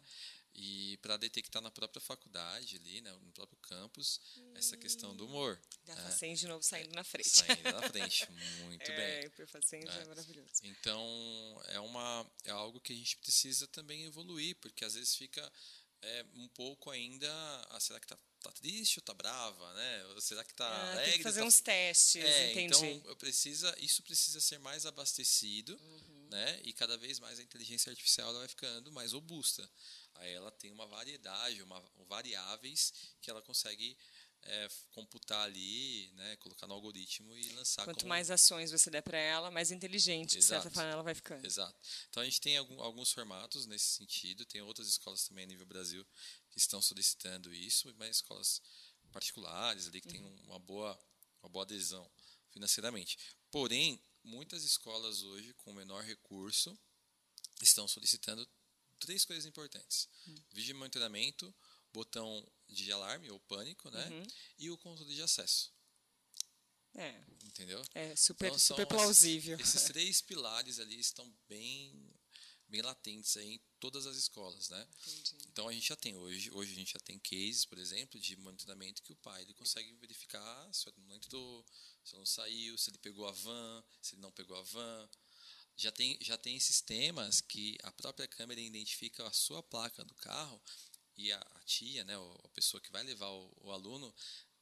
E 0.62 0.98
para 0.98 1.16
detectar 1.16 1.62
na 1.62 1.72
própria 1.72 2.02
faculdade 2.02 2.76
ali, 2.76 3.00
né, 3.00 3.12
no 3.14 3.32
próprio 3.32 3.58
campus, 3.62 4.20
hum, 4.38 4.54
essa 4.56 4.76
questão 4.76 5.16
do 5.16 5.26
humor. 5.26 5.60
Da 5.86 5.96
né? 5.96 6.34
De 6.34 6.48
novo 6.48 6.62
saindo 6.62 6.94
na 6.94 7.04
frente. 7.04 7.30
Saindo 7.30 7.72
na 7.72 7.82
frente, 7.88 8.28
muito 8.66 8.92
é, 8.92 9.22
bem. 9.22 9.46
O 9.46 9.48
Facende 9.48 9.88
é. 9.90 10.02
é 10.02 10.06
maravilhoso. 10.06 10.52
Então, 10.64 11.62
é, 11.68 11.80
uma, 11.80 12.30
é 12.44 12.52
algo 12.52 12.82
que 12.82 12.92
a 12.92 12.96
gente 12.96 13.16
precisa 13.18 13.68
também 13.68 14.04
evoluir, 14.04 14.58
porque 14.58 14.84
às 14.84 14.96
vezes 14.96 15.16
fica 15.16 15.50
é, 16.02 16.26
um 16.36 16.50
pouco 16.50 16.90
ainda, 16.90 17.32
ah, 17.70 17.80
será 17.80 17.98
que 17.98 18.08
tá, 18.08 18.18
tá 18.42 18.52
triste 18.52 19.00
ou 19.00 19.04
tá 19.04 19.14
brava, 19.14 19.74
né? 19.76 20.06
Ou 20.08 20.20
será 20.20 20.44
que 20.44 20.54
tá 20.54 20.68
ah, 20.68 20.92
alegre? 20.92 21.12
Tem 21.12 21.18
que 21.20 21.24
fazer 21.24 21.40
tá... 21.40 21.46
uns 21.46 21.62
testes, 21.62 22.24
é, 22.24 22.52
entendi. 22.52 22.86
Então, 22.86 23.16
precisa, 23.16 23.74
isso 23.80 24.04
precisa 24.04 24.42
ser 24.42 24.60
mais 24.60 24.86
abastecido, 24.86 25.74
uhum. 25.82 26.19
Né? 26.30 26.62
E 26.64 26.72
cada 26.72 26.98
vez 26.98 27.20
mais 27.20 27.40
a 27.40 27.44
inteligência 27.44 27.90
artificial 27.90 28.34
vai 28.34 28.48
ficando 28.48 28.92
mais 28.92 29.14
robusta. 29.14 29.70
Aí 30.16 30.32
ela 30.32 30.52
tem 30.52 30.72
uma 30.72 30.86
variedade, 30.86 31.62
uma, 31.64 31.84
variáveis 32.08 32.94
que 33.22 33.30
ela 33.30 33.42
consegue 33.42 33.98
é, 34.44 34.70
computar 34.92 35.44
ali, 35.46 36.10
né, 36.14 36.36
colocar 36.38 36.68
no 36.68 36.74
algoritmo 36.74 37.36
e 37.36 37.50
lançar. 37.50 37.84
Quanto 37.84 38.00
como... 38.00 38.10
mais 38.10 38.32
ações 38.32 38.72
você 38.72 38.90
der 38.90 39.02
para 39.02 39.18
ela, 39.18 39.52
mais 39.52 39.72
inteligente, 39.72 40.38
Exato. 40.38 40.40
de 40.40 40.64
certa 40.64 40.70
forma, 40.70 40.92
ela 40.92 41.04
vai 41.04 41.16
ficando. 41.16 41.46
Exato. 41.46 41.78
Então 42.10 42.22
a 42.22 42.26
gente 42.26 42.40
tem 42.40 42.58
algum, 42.58 42.82
alguns 42.82 43.12
formatos 43.12 43.66
nesse 43.66 43.88
sentido. 43.88 44.46
Tem 44.46 44.62
outras 44.62 44.88
escolas 44.88 45.28
também 45.28 45.44
a 45.44 45.48
nível 45.48 45.66
Brasil 45.66 46.06
que 46.50 46.58
estão 46.58 46.82
solicitando 46.82 47.54
isso, 47.54 47.94
mas 47.98 48.18
escolas 48.18 48.62
particulares 49.12 49.88
ali 49.88 50.00
que 50.00 50.08
uhum. 50.08 50.36
têm 50.36 50.46
uma 50.46 50.60
boa, 50.60 51.00
uma 51.42 51.50
boa 51.50 51.64
adesão 51.64 52.10
financeiramente. 52.52 53.18
Porém, 53.52 54.02
muitas 54.24 54.64
escolas 54.64 55.24
hoje 55.24 55.54
com 55.56 55.74
menor 55.74 56.04
recurso 56.04 56.78
estão 57.62 57.88
solicitando 57.88 58.48
três 59.00 59.26
coisas 59.26 59.46
importantes: 59.46 60.08
uhum. 60.28 60.36
vídeo 60.52 60.68
de 60.68 60.74
monitoramento, 60.74 61.54
botão 61.92 62.46
de 62.68 62.92
alarme 62.92 63.30
ou 63.30 63.40
pânico, 63.42 63.90
né? 63.90 64.10
Uhum. 64.10 64.28
E 64.58 64.70
o 64.70 64.78
controle 64.78 65.14
de 65.14 65.22
acesso. 65.22 65.74
É. 66.96 67.24
Entendeu? 67.44 67.82
É 67.94 68.16
super, 68.16 68.48
então, 68.48 68.60
super 68.60 68.88
plausível. 68.88 69.60
Esses 69.60 69.84
três 69.92 70.22
pilares 70.22 70.80
ali 70.80 71.00
estão 71.00 71.32
bem 71.48 72.14
bem 72.70 72.84
latentes 72.84 73.36
aí 73.36 73.56
em 73.56 73.62
todas 73.80 74.06
as 74.06 74.16
escolas, 74.16 74.70
né? 74.70 74.88
Entendi. 75.08 75.38
Então 75.52 75.68
a 75.68 75.74
gente 75.74 75.88
já 75.88 75.96
tem 75.96 76.16
hoje, 76.16 76.52
hoje 76.52 76.72
a 76.72 76.76
gente 76.76 76.94
já 76.94 77.00
tem 77.00 77.18
cases, 77.18 77.66
por 77.66 77.80
exemplo, 77.80 78.20
de 78.20 78.36
monitoramento 78.38 79.02
que 79.02 79.12
o 79.12 79.16
pai 79.16 79.42
ele 79.42 79.56
consegue 79.56 79.92
verificar 79.94 80.72
se 80.72 80.88
o 80.88 80.94
aluno 80.94 81.16
entrou, 81.16 81.66
se 82.10 82.16
ele 82.16 82.20
não 82.20 82.26
saiu, 82.26 82.78
se 82.78 82.90
ele 82.90 82.98
pegou 82.98 83.28
a 83.28 83.32
van, 83.32 83.84
se 84.02 84.16
ele 84.16 84.22
não 84.22 84.32
pegou 84.32 84.58
a 84.58 84.64
van. 84.64 85.10
Já 85.78 85.92
tem, 85.92 86.18
já 86.20 86.38
tem 86.38 86.60
sistemas 86.60 87.40
que 87.40 87.78
a 87.84 87.92
própria 87.92 88.28
câmera 88.28 88.60
identifica 88.60 89.26
a 89.26 89.32
sua 89.32 89.64
placa 89.64 90.04
do 90.04 90.14
carro 90.16 90.62
e 91.16 91.32
a, 91.32 91.38
a 91.38 91.60
tia, 91.66 92.04
né, 92.04 92.16
a 92.44 92.48
pessoa 92.50 92.82
que 92.82 92.92
vai 92.92 93.04
levar 93.04 93.30
o, 93.30 93.54
o, 93.62 93.72
aluno, 93.72 94.14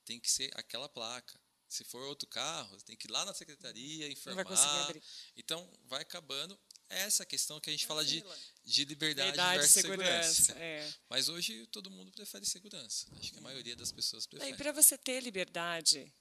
tem 0.05 0.19
que 0.19 0.29
ser 0.29 0.51
aquela 0.55 0.87
placa. 0.89 1.39
Se 1.67 1.83
for 1.83 2.01
outro 2.03 2.27
carro, 2.29 2.81
tem 2.83 2.95
que 2.95 3.07
ir 3.07 3.11
lá 3.11 3.25
na 3.25 3.33
secretaria 3.33 4.09
informar. 4.09 4.43
Vai 4.43 5.01
então, 5.35 5.69
vai 5.85 6.01
acabando 6.01 6.57
essa 6.89 7.25
questão 7.25 7.59
que 7.59 7.69
a 7.69 7.73
gente 7.73 7.85
fala 7.85 8.05
de, 8.05 8.23
de 8.63 8.85
liberdade, 8.85 9.31
liberdade 9.31 9.59
versus 9.59 9.81
segurança. 9.81 10.33
segurança. 10.33 10.63
É. 10.63 10.93
Mas 11.09 11.27
hoje 11.27 11.65
todo 11.67 11.91
mundo 11.91 12.11
prefere 12.11 12.45
segurança. 12.45 13.07
Acho 13.19 13.33
que 13.33 13.39
a 13.39 13.41
maioria 13.41 13.75
das 13.75 13.91
pessoas 13.91 14.25
prefere. 14.25 14.51
E 14.51 14.55
para 14.55 14.71
você 14.71 14.97
ter 14.97 15.21
liberdade, 15.21 16.13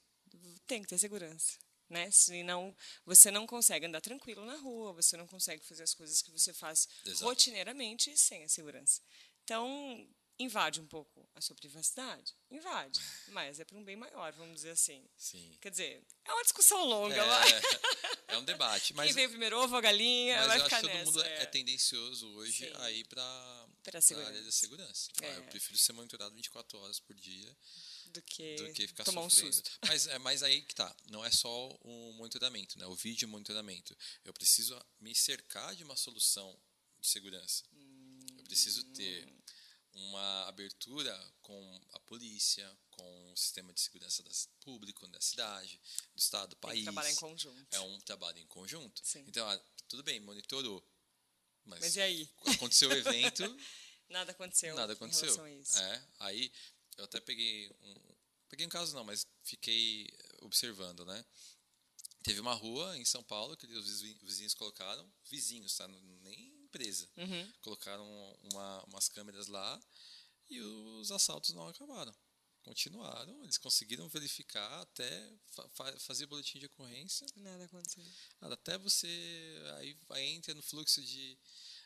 tem 0.65 0.81
que 0.81 0.87
ter 0.87 0.97
segurança. 0.97 1.57
Né? 1.89 2.09
Senão 2.11 2.75
você 3.05 3.31
não 3.31 3.47
consegue 3.47 3.85
andar 3.85 4.01
tranquilo 4.01 4.45
na 4.45 4.55
rua, 4.57 4.91
você 4.91 5.15
não 5.15 5.25
consegue 5.25 5.63
fazer 5.63 5.83
as 5.83 5.93
coisas 5.93 6.21
que 6.21 6.31
você 6.31 6.53
faz 6.53 6.87
Exato. 7.05 7.23
rotineiramente 7.23 8.15
sem 8.17 8.43
a 8.43 8.49
segurança. 8.49 9.01
Então, 9.43 10.05
invade 10.37 10.81
um 10.81 10.87
pouco 10.87 11.27
a 11.33 11.39
sua 11.39 11.55
privacidade? 11.55 12.35
Invade, 12.51 12.99
mas 13.29 13.59
é 13.59 13.65
para 13.65 13.77
um 13.77 13.83
bem 13.85 13.95
maior, 13.95 14.33
vamos 14.33 14.55
dizer 14.55 14.71
assim. 14.71 15.07
Sim. 15.15 15.57
Quer 15.61 15.71
dizer, 15.71 16.03
é 16.25 16.33
uma 16.33 16.43
discussão 16.43 16.83
longa, 16.83 17.15
é, 17.15 17.25
vai. 17.25 17.47
É 18.29 18.37
um 18.37 18.43
debate. 18.43 18.93
Mas, 18.93 19.05
Quem 19.05 19.15
veio 19.15 19.29
primeiro, 19.29 19.57
ovo 19.57 19.71
ou 19.71 19.77
a 19.77 19.81
galinha, 19.81 20.35
mas 20.39 20.47
vai 20.47 20.57
eu 20.57 20.63
ficar 20.65 20.77
acho 20.77 20.85
que 20.85 20.91
todo 20.91 21.05
mundo 21.05 21.23
é. 21.23 21.43
é 21.43 21.45
tendencioso 21.45 22.27
hoje 22.33 22.67
Sim. 22.67 22.73
a 22.75 22.91
ir 22.91 23.05
para 23.05 23.21
a 23.21 24.25
área 24.25 24.43
da 24.43 24.51
segurança. 24.51 25.09
É. 25.21 25.37
Eu 25.37 25.43
prefiro 25.43 25.77
ser 25.77 25.93
monitorado 25.93 26.35
24 26.35 26.77
horas 26.77 26.99
por 26.99 27.15
dia 27.15 27.57
do 28.07 28.21
que, 28.21 28.55
do 28.55 28.73
que 28.73 28.87
ficar 28.87 29.03
tomar 29.03 29.29
sofrendo. 29.29 29.49
um 29.49 29.53
susto. 29.53 29.71
Mas, 29.87 30.07
é, 30.07 30.19
mas 30.19 30.43
aí 30.43 30.61
que 30.61 30.75
tá, 30.75 30.95
não 31.09 31.23
é 31.23 31.31
só 31.31 31.69
o 31.81 32.13
monitoramento, 32.13 32.77
né? 32.77 32.85
o 32.85 32.95
vídeo 32.95 33.27
monitoramento. 33.27 33.95
Eu 34.23 34.33
preciso 34.33 34.79
me 34.99 35.13
cercar 35.15 35.75
de 35.75 35.83
uma 35.83 35.95
solução 35.95 36.57
de 36.99 37.07
segurança. 37.07 37.63
Hum. 37.73 38.19
Eu 38.37 38.43
preciso 38.43 38.83
ter 38.93 39.27
uma 39.93 40.47
abertura 40.47 41.33
com 41.41 41.81
a 41.93 41.99
polícia, 42.01 42.69
com 42.91 43.31
o 43.31 43.37
sistema 43.37 43.73
de 43.73 43.81
segurança 43.81 44.21
das, 44.23 44.47
público 44.59 45.07
da 45.07 45.19
cidade, 45.19 45.81
do 46.15 46.19
estado, 46.19 46.51
do 46.51 46.55
país. 46.57 46.75
Tem 46.75 46.83
trabalhar 46.85 47.11
em 47.11 47.15
conjunto. 47.15 47.67
É 47.71 47.79
um 47.79 47.99
trabalho 48.01 48.39
em 48.39 48.47
conjunto. 48.47 49.01
Sim. 49.03 49.23
Então, 49.27 49.47
ah, 49.47 49.59
tudo 49.87 50.03
bem, 50.03 50.19
monitorou. 50.19 50.85
Mas, 51.65 51.79
mas 51.81 51.95
e 51.95 52.01
aí? 52.01 52.29
Aconteceu 52.45 52.89
o 52.89 52.93
evento. 52.93 53.43
nada 54.09 54.31
aconteceu. 54.31 54.75
Nada 54.75 54.93
aconteceu. 54.93 55.45
É, 55.45 56.03
aí 56.19 56.51
eu 56.97 57.05
até 57.05 57.19
peguei 57.19 57.69
um. 57.81 57.95
Peguei 58.49 58.65
um 58.65 58.69
caso 58.69 58.95
não, 58.95 59.03
mas 59.03 59.27
fiquei 59.43 60.07
observando, 60.41 61.05
né? 61.05 61.25
Teve 62.23 62.39
uma 62.39 62.53
rua 62.53 62.97
em 62.97 63.05
São 63.05 63.23
Paulo 63.23 63.55
que 63.57 63.65
os 63.67 64.01
vizinhos 64.21 64.53
colocaram, 64.53 65.09
vizinhos, 65.29 65.75
tá? 65.75 65.87
Nem 65.87 66.63
empresa. 66.63 67.09
Uhum. 67.17 67.53
Colocaram 67.61 68.05
uma, 68.51 68.83
umas 68.85 69.09
câmeras 69.09 69.47
lá 69.47 69.81
e 70.49 70.59
os 70.61 71.11
assaltos 71.11 71.53
não 71.53 71.67
acabaram. 71.67 72.15
Continuaram, 72.63 73.43
eles 73.43 73.57
conseguiram 73.57 74.09
verificar 74.09 74.81
até 74.81 75.33
fa 75.73 75.99
fazer 75.99 76.25
boletim 76.25 76.59
de 76.59 76.65
ocorrência. 76.65 77.25
Nada 77.37 77.63
aconteceu. 77.63 78.03
Nada, 78.41 78.55
até 78.55 78.77
você 78.77 79.07
aí, 79.77 79.97
aí 80.09 80.25
entra 80.31 80.53
no 80.53 80.61
fluxo 80.61 81.01
de. 81.01 81.37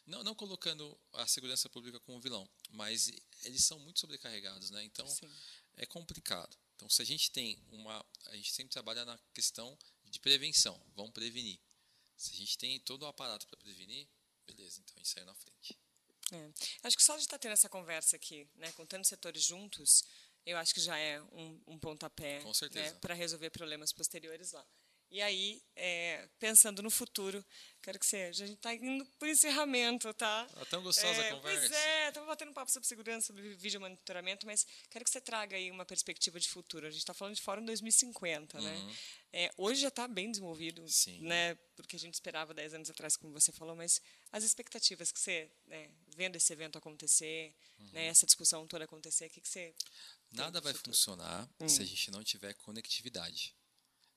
Não, 0.06 0.24
não 0.24 0.36
colocando 0.36 1.00
a 1.14 1.28
segurança 1.28 1.70
pública 1.70 2.00
como 2.00 2.20
vilão, 2.20 2.50
mas 2.72 3.12
eles 3.44 3.64
são 3.64 3.80
muito 3.80 4.00
sobrecarregados, 4.00 4.70
né? 4.72 4.84
Então 4.84 5.08
Sim. 5.08 5.32
é 5.78 5.86
complicado. 5.86 6.58
Então, 6.76 6.90
se 6.90 7.02
a 7.02 7.06
gente 7.06 7.30
tem 7.30 7.64
uma. 7.70 8.04
A 8.28 8.36
gente 8.36 8.52
sempre 8.52 8.72
trabalha 8.72 9.06
na 9.06 9.18
questão 9.34 9.78
de 10.06 10.20
prevenção, 10.20 10.80
vamos 10.96 11.12
prevenir. 11.12 11.60
Se 12.18 12.34
a 12.34 12.36
gente 12.36 12.58
tem 12.58 12.80
todo 12.80 13.04
o 13.04 13.06
aparato 13.06 13.46
para 13.48 13.58
prevenir, 13.58 14.08
beleza, 14.48 14.82
então 14.82 14.96
a 14.96 15.00
gente 15.00 15.10
saiu 15.10 15.26
na 15.26 15.36
frente. 15.36 15.78
É. 16.32 16.52
Acho 16.84 16.98
que 16.98 17.04
só 17.04 17.16
de 17.16 17.22
estar 17.22 17.38
tendo 17.38 17.52
essa 17.52 17.70
conversa 17.70 18.16
aqui, 18.16 18.48
né, 18.56 18.72
com 18.72 18.86
tantos 18.86 19.10
setores 19.10 19.44
juntos, 19.44 20.04
eu 20.46 20.58
acho 20.58 20.74
que 20.74 20.82
já 20.82 20.98
é 20.98 21.22
um, 21.22 21.62
um 21.68 21.80
pontapé 21.80 22.42
né, 22.74 22.94
para 22.94 23.14
resolver 23.14 23.50
problemas 23.52 23.94
posteriores 23.94 24.54
lá. 24.54 24.66
E 25.12 25.22
aí, 25.22 25.62
é, 25.76 26.26
pensando 26.40 26.82
no 26.82 26.90
futuro, 26.90 27.44
quero 27.82 28.00
que 28.00 28.06
você. 28.06 28.16
A 28.16 28.32
gente 28.32 28.54
está 28.54 28.74
indo 28.74 29.06
para 29.20 29.28
o 29.28 29.30
encerramento, 29.30 30.14
tá? 30.14 30.46
Tá 30.46 30.66
tão 30.68 30.82
gostosa 30.82 31.22
é, 31.22 31.28
a 31.28 31.36
conversa. 31.36 31.60
Pois 31.68 31.72
é, 31.74 32.08
estamos 32.08 32.30
batendo 32.30 32.52
um 32.52 32.54
papo 32.54 32.72
sobre 32.72 32.88
segurança, 32.88 33.28
sobre 33.28 33.54
vídeo 33.56 33.82
monitoramento, 33.82 34.46
mas 34.46 34.66
quero 34.90 35.04
que 35.04 35.12
você 35.12 35.20
traga 35.20 35.58
aí 35.58 35.70
uma 35.70 35.86
perspectiva 35.86 36.40
de 36.40 36.48
futuro. 36.48 36.88
A 36.88 36.90
gente 36.90 37.02
está 37.02 37.14
falando 37.14 37.36
de 37.36 37.42
Fórum 37.42 37.66
2050, 37.66 38.62
né? 38.62 38.72
uhum. 38.72 38.88
né? 38.88 38.96
É, 39.34 39.52
hoje 39.58 39.82
já 39.82 39.90
está 39.90 40.08
bem 40.08 40.32
desenvolvido, 40.32 40.88
Sim. 40.88 41.20
né? 41.24 41.56
Porque 41.76 41.98
a 41.98 42.00
gente 42.00 42.14
esperava 42.14 42.54
10 42.54 42.76
anos 42.76 42.90
atrás, 42.90 43.18
como 43.18 43.34
você 43.34 43.52
falou, 43.52 43.76
mas 43.76 44.02
as 44.32 44.46
expectativas 44.46 45.12
que 45.12 45.20
você, 45.20 45.52
né, 45.68 45.90
vendo 46.16 46.38
esse 46.38 46.54
evento 46.54 46.78
acontecer, 46.78 47.54
uhum. 47.80 47.92
né, 47.92 48.06
essa 48.08 48.26
discussão 48.26 48.66
toda 48.66 48.86
acontecer, 48.86 49.26
o 49.26 49.30
que, 49.30 49.42
que 49.42 49.50
você. 49.50 49.76
Nada 50.32 50.62
vai 50.62 50.72
futuro? 50.74 50.96
funcionar 50.96 51.50
hum. 51.60 51.68
se 51.68 51.82
a 51.82 51.86
gente 51.86 52.10
não 52.12 52.24
tiver 52.24 52.54
conectividade. 52.54 53.54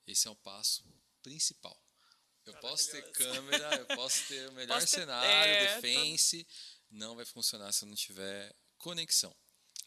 Esse 0.07 0.27
é 0.27 0.31
o 0.31 0.35
passo 0.35 0.83
principal. 1.21 1.79
Eu 2.45 2.53
posso 2.59 2.91
ter 2.91 3.01
câmera, 3.11 3.75
eu 3.75 3.87
posso 3.95 4.27
ter 4.27 4.47
o 4.49 4.51
melhor 4.53 4.79
ter, 4.79 4.87
cenário, 4.87 5.29
é, 5.29 5.75
defense, 5.75 6.47
não 6.91 7.15
vai 7.15 7.25
funcionar 7.25 7.71
se 7.71 7.85
não 7.85 7.95
tiver 7.95 8.55
conexão. 8.77 9.35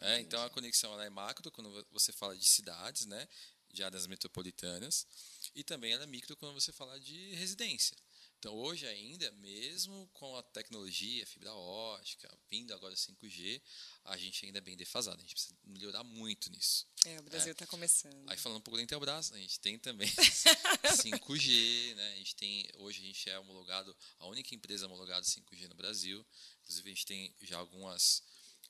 É, 0.00 0.20
então 0.20 0.42
a 0.42 0.50
conexão 0.50 0.92
ela 0.92 1.04
é 1.04 1.10
macro 1.10 1.50
quando 1.50 1.86
você 1.90 2.12
fala 2.12 2.36
de 2.36 2.48
cidades, 2.48 3.06
né, 3.06 3.28
de 3.72 3.82
áreas 3.82 4.06
metropolitanas, 4.06 5.06
e 5.54 5.62
também 5.62 5.92
ela 5.92 6.04
é 6.04 6.06
micro 6.06 6.36
quando 6.36 6.54
você 6.54 6.72
fala 6.72 6.98
de 7.00 7.34
residência. 7.34 7.96
Então, 8.38 8.54
hoje 8.54 8.86
ainda, 8.86 9.28
mesmo 9.32 10.08
com 10.12 10.36
a 10.36 10.42
tecnologia, 10.44 11.26
fibra 11.26 11.52
ótica, 11.52 12.30
vindo 12.48 12.72
agora 12.72 12.94
5G, 12.94 13.60
a 14.04 14.16
gente 14.16 14.46
ainda 14.46 14.58
é 14.58 14.60
bem 14.60 14.76
defasado. 14.76 15.16
A 15.16 15.20
gente 15.20 15.34
precisa 15.34 15.56
melhorar 15.64 16.04
muito 16.04 16.48
nisso. 16.48 16.86
É, 17.04 17.18
o 17.18 17.22
Brasil 17.24 17.50
está 17.50 17.64
é. 17.64 17.66
começando. 17.66 18.30
Aí, 18.30 18.36
falando 18.36 18.58
um 18.58 18.60
pouco 18.60 18.76
da 18.76 18.82
Intelbras, 18.84 19.32
a 19.32 19.38
gente 19.38 19.58
tem 19.58 19.76
também 19.76 20.08
5G, 20.86 21.96
né? 21.96 22.12
A 22.12 22.16
gente 22.16 22.36
tem, 22.36 22.68
hoje 22.76 23.02
a 23.02 23.06
gente 23.06 23.28
é 23.28 23.36
homologado, 23.40 23.96
a 24.20 24.26
única 24.28 24.54
empresa 24.54 24.86
homologada 24.86 25.26
5G 25.26 25.68
no 25.68 25.74
Brasil. 25.74 26.24
Inclusive, 26.62 26.90
a 26.90 26.94
gente 26.94 27.06
tem 27.06 27.34
já 27.42 27.58
algumas, 27.58 28.22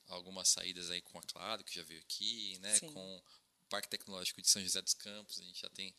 algumas 0.07 0.49
saídas 0.49 0.89
aí 0.89 1.01
com 1.01 1.19
a 1.19 1.21
Claro, 1.21 1.63
que 1.63 1.75
já 1.75 1.83
veio 1.83 1.99
aqui, 1.99 2.57
né? 2.57 2.75
Sim. 2.79 2.91
Com 2.91 3.17
o 3.17 3.65
Parque 3.69 3.87
Tecnológico 3.87 4.41
de 4.41 4.49
São 4.49 4.63
José 4.63 4.81
dos 4.81 4.95
Campos, 4.95 5.39
a 5.39 5.43
gente 5.43 5.61
já 5.61 5.69
tem 5.69 5.93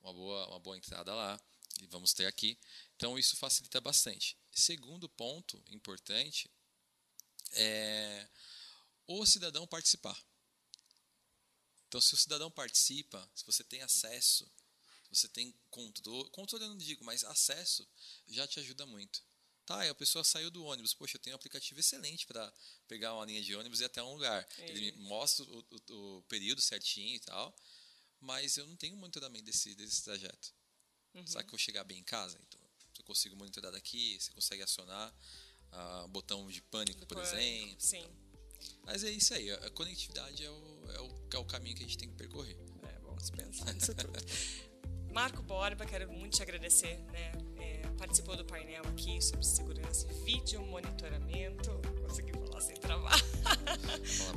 uma 0.00 0.12
boa, 0.12 0.46
uma 0.46 0.60
boa 0.60 0.76
entrada 0.76 1.12
lá 1.12 1.40
e 1.82 1.86
vamos 1.86 2.12
ter 2.12 2.26
aqui. 2.26 2.58
Então, 2.96 3.18
isso 3.18 3.36
facilita 3.36 3.80
bastante. 3.80 4.36
Segundo 4.50 5.08
ponto 5.08 5.62
importante 5.68 6.50
é 7.52 8.28
o 9.06 9.24
cidadão 9.24 9.66
participar. 9.66 10.18
Então, 11.88 12.00
se 12.00 12.14
o 12.14 12.16
cidadão 12.16 12.50
participa, 12.50 13.28
se 13.34 13.44
você 13.44 13.62
tem 13.62 13.82
acesso, 13.82 14.50
se 15.04 15.20
você 15.20 15.28
tem 15.28 15.54
controle, 15.70 16.28
controle 16.30 16.64
eu 16.64 16.70
não 16.70 16.76
digo, 16.76 17.04
mas 17.04 17.22
acesso 17.24 17.86
já 18.28 18.46
te 18.46 18.58
ajuda 18.58 18.84
muito. 18.86 19.24
Tá, 19.64 19.88
a 19.88 19.94
pessoa 19.94 20.22
saiu 20.22 20.48
do 20.50 20.64
ônibus, 20.64 20.94
poxa, 20.94 21.16
eu 21.16 21.20
tenho 21.20 21.34
um 21.34 21.38
aplicativo 21.38 21.80
excelente 21.80 22.24
para 22.24 22.52
pegar 22.86 23.14
uma 23.14 23.24
linha 23.24 23.42
de 23.42 23.54
ônibus 23.56 23.80
e 23.80 23.82
ir 23.82 23.86
até 23.86 24.00
um 24.02 24.14
lugar. 24.14 24.46
Ele 24.58 24.92
me 24.92 25.02
mostra 25.02 25.44
o, 25.44 25.66
o, 25.88 26.18
o, 26.18 26.22
período 26.28 26.60
certinho 26.60 27.16
e 27.16 27.20
tal, 27.20 27.54
mas 28.20 28.56
eu 28.56 28.66
não 28.66 28.76
tenho 28.76 28.96
monitoramento 28.96 29.44
desse, 29.44 29.74
desse 29.74 30.04
trajeto. 30.04 30.54
Uhum. 31.14 31.26
Será 31.26 31.42
que 31.42 31.48
eu 31.48 31.52
vou 31.52 31.58
chegar 31.58 31.82
bem 31.82 31.98
em 31.98 32.04
casa? 32.04 32.38
Então, 32.46 32.55
consigo 33.06 33.36
monitorar 33.36 33.72
daqui, 33.72 34.18
você 34.20 34.30
consegue 34.32 34.62
acionar 34.62 35.14
uh, 35.72 36.08
botão 36.08 36.48
de 36.48 36.60
pânico, 36.62 37.06
por 37.06 37.18
exemplo. 37.18 37.76
Sim. 37.78 38.04
Mas 38.82 39.04
é 39.04 39.10
isso 39.10 39.34
aí, 39.34 39.50
a 39.50 39.70
conectividade 39.70 40.44
é 40.44 40.50
o, 40.50 40.90
é 40.90 41.00
o, 41.00 41.14
é 41.34 41.38
o 41.38 41.44
caminho 41.44 41.76
que 41.76 41.82
a 41.82 41.86
gente 41.86 41.98
tem 41.98 42.08
que 42.08 42.16
percorrer. 42.16 42.56
É, 42.82 42.98
vamos 43.00 43.30
pensar 43.30 43.72
nisso 43.72 43.94
tudo. 43.94 44.18
Marco 45.12 45.42
Borba, 45.42 45.86
quero 45.86 46.12
muito 46.12 46.36
te 46.36 46.42
agradecer, 46.42 46.98
né? 47.10 47.32
É, 47.58 47.88
participou 47.96 48.36
do 48.36 48.44
painel 48.44 48.82
aqui 48.86 49.20
sobre 49.22 49.46
segurança 49.46 50.06
e 50.10 50.24
vídeo 50.24 50.60
monitoramento. 50.66 51.70
Consegui 52.06 52.32
falar 52.32 52.60
sem 52.60 52.76
travar. 52.76 53.18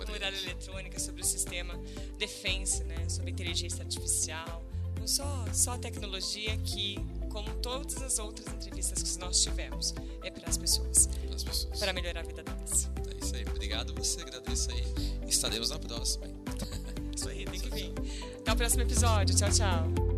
Muralha 0.08 0.36
eletrônica, 0.39 0.97
sobre 0.97 1.21
o 1.21 1.25
sistema 1.25 1.77
defense, 2.17 2.84
né? 2.86 3.10
Sobre 3.10 3.32
inteligência 3.32 3.84
artificial. 3.84 4.63
Não 4.97 5.05
só, 5.05 5.53
só 5.53 5.73
a 5.73 5.77
tecnologia 5.77 6.58
que, 6.60 6.95
como 7.30 7.54
todas 7.56 8.02
as 8.02 8.20
outras 8.20 8.48
entrevistas 8.54 9.02
que 9.04 9.20
nós 9.20 9.42
tivemos, 9.42 9.94
é 10.24 10.32
para 10.32 10.50
as 10.50 10.58
pessoas. 10.58 11.08
Para 11.08 11.36
as 11.36 11.44
pessoas. 11.44 11.80
Para 11.80 11.94
melhorar 11.94 12.22
a 12.22 12.24
vida 12.24 12.44
delas. 12.44 12.89
É 13.08 13.24
isso 13.24 13.36
aí. 13.36 13.46
Obrigado 13.50 13.94
você, 13.94 14.22
agradeço 14.22 14.72
aí. 14.72 14.84
Estaremos 15.28 15.70
na 15.70 15.80
próxima. 15.80 16.26
Isso 17.15 17.28
aí, 17.28 17.44
tem 17.44 17.60
que 17.60 17.70
vir. 17.70 17.94
Até 18.39 18.54
o 18.54 18.56
próximo 18.56 18.82
episódio. 18.84 19.36
Tchau, 19.36 19.50
tchau. 19.52 20.09